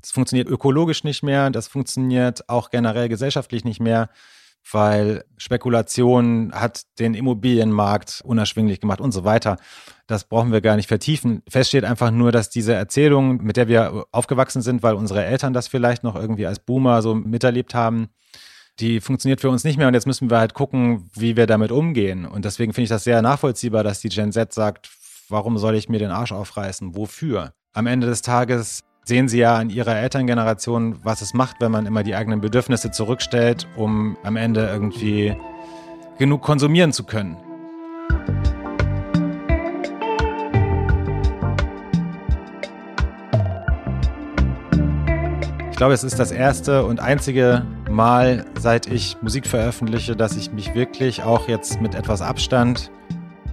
Das 0.00 0.12
funktioniert 0.12 0.48
ökologisch 0.48 1.02
nicht 1.02 1.24
mehr, 1.24 1.50
das 1.50 1.66
funktioniert 1.66 2.48
auch 2.48 2.70
generell 2.70 3.08
gesellschaftlich 3.08 3.64
nicht 3.64 3.80
mehr, 3.80 4.10
weil 4.70 5.24
Spekulation 5.38 6.52
hat 6.54 6.82
den 7.00 7.14
Immobilienmarkt 7.14 8.22
unerschwinglich 8.24 8.78
gemacht 8.78 9.00
und 9.00 9.10
so 9.10 9.24
weiter. 9.24 9.56
Das 10.06 10.22
brauchen 10.22 10.52
wir 10.52 10.60
gar 10.60 10.76
nicht 10.76 10.86
vertiefen. 10.86 11.42
Fest 11.48 11.70
steht 11.70 11.84
einfach 11.84 12.12
nur, 12.12 12.30
dass 12.30 12.48
diese 12.48 12.74
Erzählung, 12.74 13.42
mit 13.42 13.56
der 13.56 13.66
wir 13.66 14.04
aufgewachsen 14.12 14.62
sind, 14.62 14.84
weil 14.84 14.94
unsere 14.94 15.24
Eltern 15.24 15.52
das 15.52 15.66
vielleicht 15.66 16.04
noch 16.04 16.14
irgendwie 16.14 16.46
als 16.46 16.60
Boomer 16.60 17.02
so 17.02 17.16
miterlebt 17.16 17.74
haben, 17.74 18.10
die 18.80 19.00
funktioniert 19.00 19.40
für 19.40 19.50
uns 19.50 19.64
nicht 19.64 19.76
mehr 19.76 19.88
und 19.88 19.94
jetzt 19.94 20.06
müssen 20.06 20.30
wir 20.30 20.38
halt 20.38 20.54
gucken, 20.54 21.10
wie 21.14 21.36
wir 21.36 21.46
damit 21.46 21.72
umgehen. 21.72 22.26
Und 22.26 22.44
deswegen 22.44 22.72
finde 22.72 22.84
ich 22.84 22.90
das 22.90 23.04
sehr 23.04 23.22
nachvollziehbar, 23.22 23.82
dass 23.82 24.00
die 24.00 24.08
Gen 24.08 24.32
Z 24.32 24.52
sagt, 24.52 24.90
warum 25.28 25.58
soll 25.58 25.74
ich 25.74 25.88
mir 25.88 25.98
den 25.98 26.10
Arsch 26.10 26.32
aufreißen? 26.32 26.94
Wofür? 26.94 27.52
Am 27.72 27.86
Ende 27.86 28.06
des 28.06 28.22
Tages 28.22 28.84
sehen 29.04 29.28
sie 29.28 29.38
ja 29.38 29.56
an 29.56 29.70
ihrer 29.70 29.96
Elterngeneration, 29.96 31.00
was 31.02 31.22
es 31.22 31.34
macht, 31.34 31.56
wenn 31.60 31.72
man 31.72 31.86
immer 31.86 32.02
die 32.02 32.14
eigenen 32.14 32.40
Bedürfnisse 32.40 32.90
zurückstellt, 32.90 33.66
um 33.76 34.16
am 34.22 34.36
Ende 34.36 34.66
irgendwie 34.66 35.36
genug 36.18 36.42
konsumieren 36.42 36.92
zu 36.92 37.04
können. 37.04 37.36
Ich 45.70 45.76
glaube, 45.76 45.94
es 45.94 46.02
ist 46.02 46.18
das 46.18 46.32
erste 46.32 46.84
und 46.84 46.98
einzige 47.00 47.64
Mal, 47.90 48.44
seit 48.58 48.86
ich 48.86 49.16
Musik 49.22 49.46
veröffentliche, 49.46 50.14
dass 50.14 50.36
ich 50.36 50.52
mich 50.52 50.74
wirklich 50.74 51.22
auch 51.22 51.48
jetzt 51.48 51.80
mit 51.80 51.94
etwas 51.94 52.22
Abstand 52.22 52.90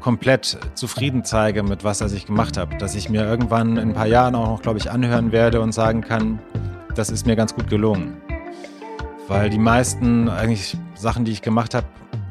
komplett 0.01 0.59
zufrieden 0.75 1.23
zeige 1.23 1.63
mit 1.63 1.83
was, 1.83 2.01
was 2.01 2.13
ich 2.13 2.27
gemacht 2.27 2.57
habe. 2.57 2.77
Dass 2.77 2.95
ich 2.95 3.09
mir 3.09 3.23
irgendwann 3.23 3.77
in 3.77 3.89
ein 3.89 3.93
paar 3.93 4.07
Jahren 4.07 4.35
auch 4.35 4.47
noch, 4.47 4.61
glaube 4.61 4.77
ich, 4.77 4.91
anhören 4.91 5.31
werde 5.31 5.61
und 5.61 5.71
sagen 5.71 6.01
kann, 6.01 6.39
das 6.95 7.09
ist 7.09 7.25
mir 7.25 7.35
ganz 7.35 7.55
gut 7.55 7.69
gelungen. 7.69 8.17
Weil 9.27 9.49
die 9.49 9.57
meisten 9.57 10.29
eigentlich 10.29 10.77
Sachen, 10.93 11.25
die 11.25 11.31
ich 11.31 11.41
gemacht 11.41 11.73
habe, 11.73 11.87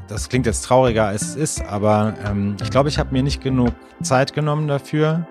das 0.06 0.28
klingt 0.28 0.46
jetzt 0.46 0.62
trauriger 0.62 1.06
als 1.06 1.22
es 1.22 1.36
ist, 1.36 1.64
aber 1.64 2.14
ähm, 2.24 2.56
ich 2.62 2.70
glaube, 2.70 2.88
ich 2.88 2.98
habe 2.98 3.12
mir 3.12 3.22
nicht 3.22 3.42
genug 3.42 3.72
Zeit 4.02 4.34
genommen 4.34 4.68
dafür. 4.68 5.26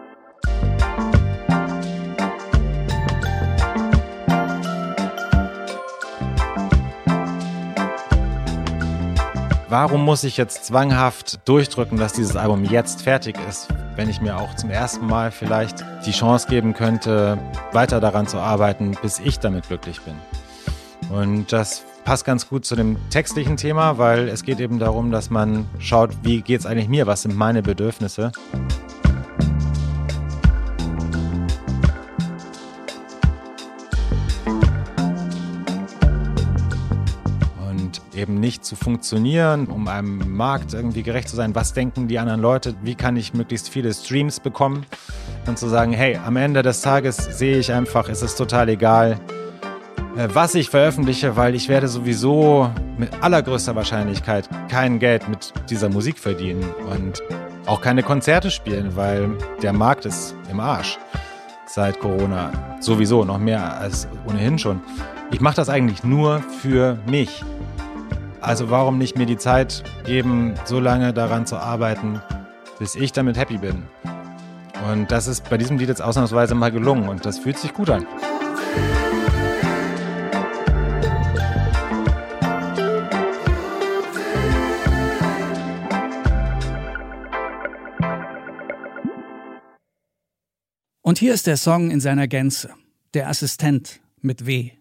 Warum 9.74 10.06
muss 10.06 10.24
ich 10.24 10.38
jetzt 10.38 10.66
zwanghaft 10.66 11.40
durchdrücken, 11.46 11.98
dass 11.98 12.14
dieses 12.14 12.36
Album 12.36 12.64
jetzt 12.64 13.02
fertig 13.02 13.36
ist, 13.50 13.70
wenn 13.96 14.08
ich 14.08 14.22
mir 14.22 14.38
auch 14.38 14.56
zum 14.56 14.70
ersten 14.70 15.08
Mal 15.08 15.32
vielleicht 15.32 15.84
die 16.06 16.12
Chance 16.12 16.48
geben 16.48 16.76
könnte, 16.76 17.40
weiter 17.72 18.00
daran 18.00 18.28
zu 18.28 18.38
arbeiten, 18.38 18.96
bis 19.02 19.18
ich 19.18 19.40
damit 19.40 19.68
glücklich 19.68 20.00
bin. 20.02 20.14
Und 21.10 21.52
das 21.52 21.82
passt 22.06 22.24
ganz 22.24 22.48
gut 22.48 22.66
zu 22.66 22.76
dem 22.76 22.98
textlichen 23.10 23.58
Thema, 23.58 23.98
weil 23.98 24.28
es 24.28 24.44
geht 24.44 24.60
eben 24.60 24.78
darum, 24.78 25.10
dass 25.10 25.32
man 25.32 25.68
schaut, 25.80 26.12
wie 26.22 26.42
geht 26.44 26.60
es 26.60 26.68
eigentlich 26.68 26.88
mir, 26.88 27.08
was 27.08 27.24
sind 27.24 27.36
meine 27.36 27.64
Bedürfnisse. 27.64 28.32
Eben 38.24 38.40
nicht 38.40 38.64
zu 38.64 38.78
funktionieren, 38.78 39.68
um 39.68 39.90
einem 39.90 40.36
Markt 40.36 40.74
irgendwie 40.74 41.04
gerecht 41.04 41.28
zu 41.28 41.36
sein. 41.36 41.54
Was 41.56 41.74
denken 41.74 42.08
die 42.08 42.18
anderen 42.20 42.40
Leute? 42.40 42.74
Wie 42.82 42.96
kann 42.96 43.18
ich 43.18 43.34
möglichst 43.34 43.70
viele 43.70 43.94
Streams 43.94 44.40
bekommen? 44.40 44.86
Und 45.46 45.60
zu 45.60 45.68
sagen, 45.68 45.92
hey, 45.92 46.18
am 46.26 46.38
Ende 46.38 46.62
des 46.62 46.80
Tages 46.80 47.18
sehe 47.18 47.58
ich 47.58 47.74
einfach, 47.74 48.08
es 48.08 48.22
ist 48.22 48.36
total 48.36 48.70
egal, 48.70 49.20
äh, 50.16 50.30
was 50.34 50.56
ich 50.56 50.70
veröffentliche, 50.70 51.36
weil 51.36 51.54
ich 51.54 51.68
werde 51.68 51.90
sowieso 51.90 52.72
mit 52.98 53.10
allergrößter 53.22 53.76
Wahrscheinlichkeit 53.76 54.48
kein 54.70 55.00
Geld 55.00 55.28
mit 55.28 55.52
dieser 55.70 55.90
Musik 55.90 56.18
verdienen 56.18 56.64
und 56.90 57.22
auch 57.66 57.82
keine 57.82 58.04
Konzerte 58.04 58.52
spielen, 58.52 58.96
weil 58.96 59.32
der 59.62 59.74
Markt 59.74 60.06
ist 60.06 60.34
im 60.50 60.62
Arsch 60.62 60.98
seit 61.66 62.00
Corona. 62.00 62.78
Sowieso, 62.80 63.26
noch 63.26 63.38
mehr 63.38 63.80
als 63.80 64.08
ohnehin 64.30 64.58
schon. 64.58 64.80
Ich 65.32 65.42
mache 65.42 65.56
das 65.56 65.68
eigentlich 65.68 66.06
nur 66.06 66.42
für 66.62 67.00
mich. 67.06 67.44
Also 68.44 68.70
warum 68.70 68.98
nicht 68.98 69.18
mir 69.18 69.26
die 69.26 69.38
Zeit 69.38 69.86
geben, 70.06 70.56
so 70.66 70.82
lange 70.82 71.14
daran 71.14 71.48
zu 71.48 71.56
arbeiten, 71.56 72.22
bis 72.78 72.94
ich 72.94 73.14
damit 73.14 73.38
happy 73.38 73.58
bin? 73.58 73.84
Und 74.92 75.12
das 75.12 75.28
ist 75.28 75.50
bei 75.50 75.58
diesem 75.58 75.78
Lied 75.78 75.88
jetzt 75.88 76.02
ausnahmsweise 76.02 76.54
mal 76.54 76.70
gelungen 76.70 77.08
und 77.08 77.26
das 77.26 77.40
fühlt 77.40 77.58
sich 77.58 77.74
gut 77.74 77.90
an. 77.90 78.06
Und 91.02 91.18
hier 91.18 91.34
ist 91.34 91.48
der 91.48 91.56
Song 91.56 91.92
in 91.92 92.02
seiner 92.02 92.28
Gänze. 92.28 92.72
Der 93.14 93.30
Assistent 93.30 94.02
mit 94.20 94.46
W. 94.46 94.72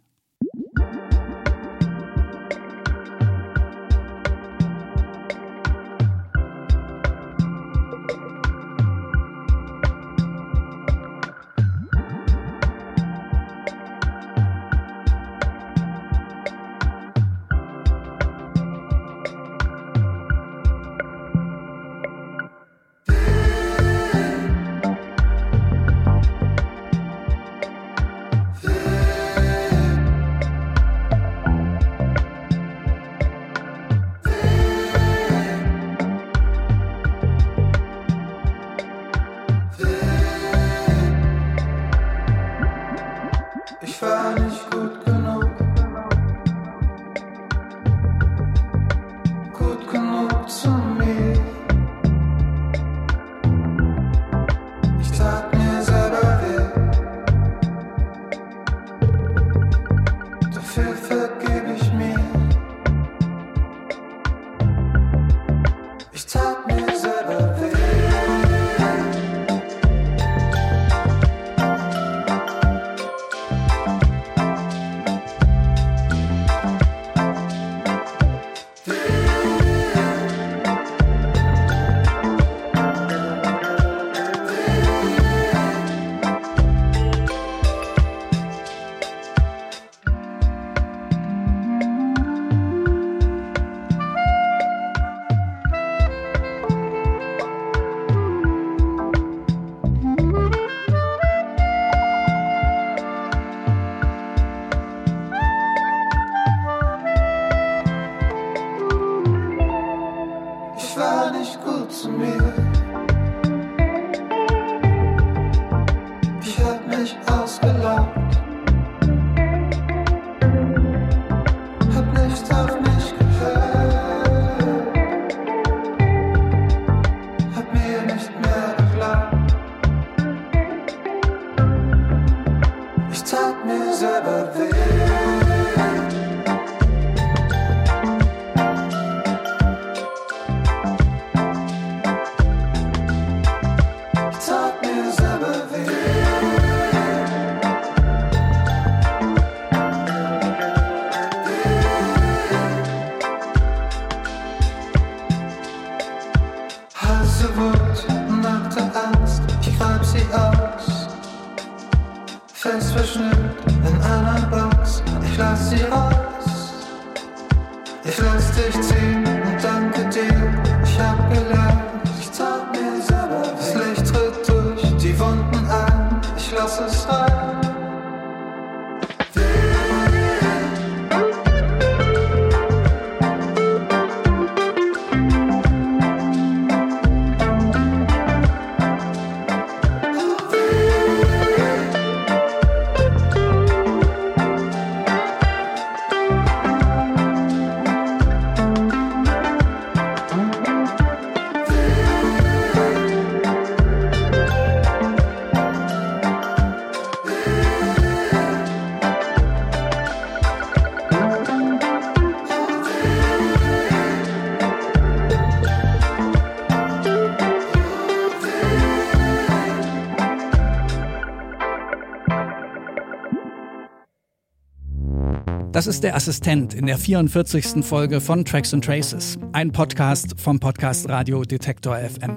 Das 225.83 225.89
ist 225.89 226.05
der 226.05 226.15
Assistent 226.15 226.75
in 226.75 226.87
der 226.87 226.97
44. 226.97 227.85
Folge 227.85 228.21
von 228.21 228.45
Tracks 228.45 228.73
and 228.73 228.85
Traces, 228.85 229.37
ein 229.51 229.73
Podcast 229.73 230.39
vom 230.39 230.61
Podcast 230.61 231.09
Radio 231.09 231.43
Detektor 231.43 231.97
FM. 231.97 232.37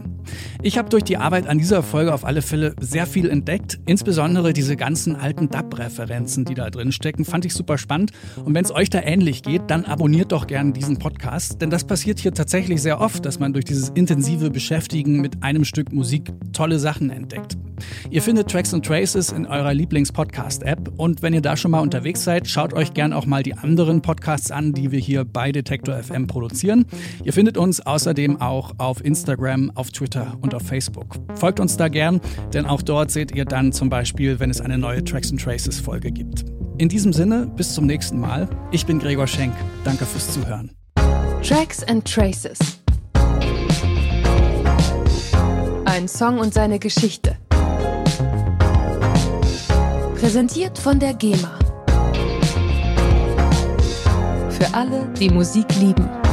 Ich 0.63 0.79
habe 0.79 0.89
durch 0.89 1.03
die 1.03 1.17
Arbeit 1.17 1.45
an 1.45 1.59
dieser 1.59 1.83
Folge 1.83 2.11
auf 2.11 2.25
alle 2.25 2.41
Fälle 2.41 2.73
sehr 2.81 3.05
viel 3.05 3.29
entdeckt, 3.29 3.79
insbesondere 3.85 4.51
diese 4.51 4.75
ganzen 4.75 5.15
alten 5.15 5.49
DAB-Referenzen, 5.49 6.45
die 6.45 6.55
da 6.55 6.71
drin 6.71 6.91
stecken, 6.91 7.23
fand 7.23 7.45
ich 7.45 7.53
super 7.53 7.77
spannend. 7.77 8.13
Und 8.43 8.55
wenn 8.55 8.65
es 8.65 8.73
euch 8.73 8.89
da 8.89 8.99
ähnlich 9.03 9.43
geht, 9.43 9.61
dann 9.67 9.85
abonniert 9.85 10.31
doch 10.31 10.47
gerne 10.47 10.71
diesen 10.71 10.97
Podcast, 10.97 11.61
denn 11.61 11.69
das 11.69 11.83
passiert 11.83 12.17
hier 12.17 12.33
tatsächlich 12.33 12.81
sehr 12.81 12.99
oft, 12.99 13.27
dass 13.27 13.37
man 13.37 13.53
durch 13.53 13.65
dieses 13.65 13.89
intensive 13.89 14.49
Beschäftigen 14.49 15.21
mit 15.21 15.43
einem 15.43 15.65
Stück 15.65 15.93
Musik 15.93 16.33
tolle 16.51 16.79
Sachen 16.79 17.11
entdeckt. 17.11 17.57
Ihr 18.09 18.21
findet 18.21 18.49
Tracks 18.49 18.73
and 18.73 18.85
Traces 18.85 19.31
in 19.31 19.45
eurer 19.45 19.73
Lieblings-Podcast-App 19.73 20.93
und 20.97 21.21
wenn 21.21 21.33
ihr 21.33 21.41
da 21.41 21.57
schon 21.57 21.71
mal 21.71 21.79
unterwegs 21.79 22.23
seid, 22.23 22.47
schaut 22.47 22.73
euch 22.73 22.93
gern 22.93 23.13
auch 23.13 23.25
mal 23.25 23.43
die 23.43 23.53
anderen 23.53 24.01
Podcasts 24.01 24.51
an, 24.51 24.73
die 24.73 24.91
wir 24.91 24.99
hier 24.99 25.25
bei 25.25 25.51
Detektor 25.51 25.95
FM 25.95 26.27
produzieren. 26.27 26.85
Ihr 27.23 27.33
findet 27.33 27.57
uns 27.57 27.81
außerdem 27.81 28.41
auch 28.41 28.73
auf 28.77 29.03
Instagram, 29.03 29.71
auf 29.75 29.91
Twitter 29.91 30.37
und 30.41 30.53
auf 30.53 30.63
Facebook. 30.63 31.15
Folgt 31.35 31.59
uns 31.59 31.77
da 31.77 31.87
gern, 31.87 32.21
denn 32.53 32.65
auch 32.65 32.81
dort 32.81 33.11
seht 33.11 33.35
ihr 33.35 33.45
dann 33.45 33.71
zum 33.71 33.89
Beispiel, 33.89 34.39
wenn 34.39 34.49
es 34.49 34.61
eine 34.61 34.77
neue 34.77 35.03
Tracks 35.03 35.31
and 35.31 35.41
Traces 35.41 35.79
Folge 35.79 36.11
gibt. 36.11 36.45
In 36.77 36.89
diesem 36.89 37.13
Sinne, 37.13 37.47
bis 37.55 37.73
zum 37.73 37.85
nächsten 37.85 38.19
Mal. 38.19 38.49
Ich 38.71 38.85
bin 38.85 38.99
Gregor 38.99 39.27
Schenk. 39.27 39.53
Danke 39.83 40.05
fürs 40.05 40.33
Zuhören. 40.33 40.71
Tracks 41.41 41.83
and 41.83 42.03
Traces. 42.05 42.59
Ein 45.85 46.07
Song 46.07 46.39
und 46.39 46.53
seine 46.53 46.79
Geschichte. 46.79 47.37
Präsentiert 50.19 50.77
von 50.77 50.99
der 50.99 51.13
GEMA. 51.13 51.59
Für 54.49 54.73
alle, 54.73 55.07
die 55.19 55.29
Musik 55.29 55.65
lieben. 55.79 56.24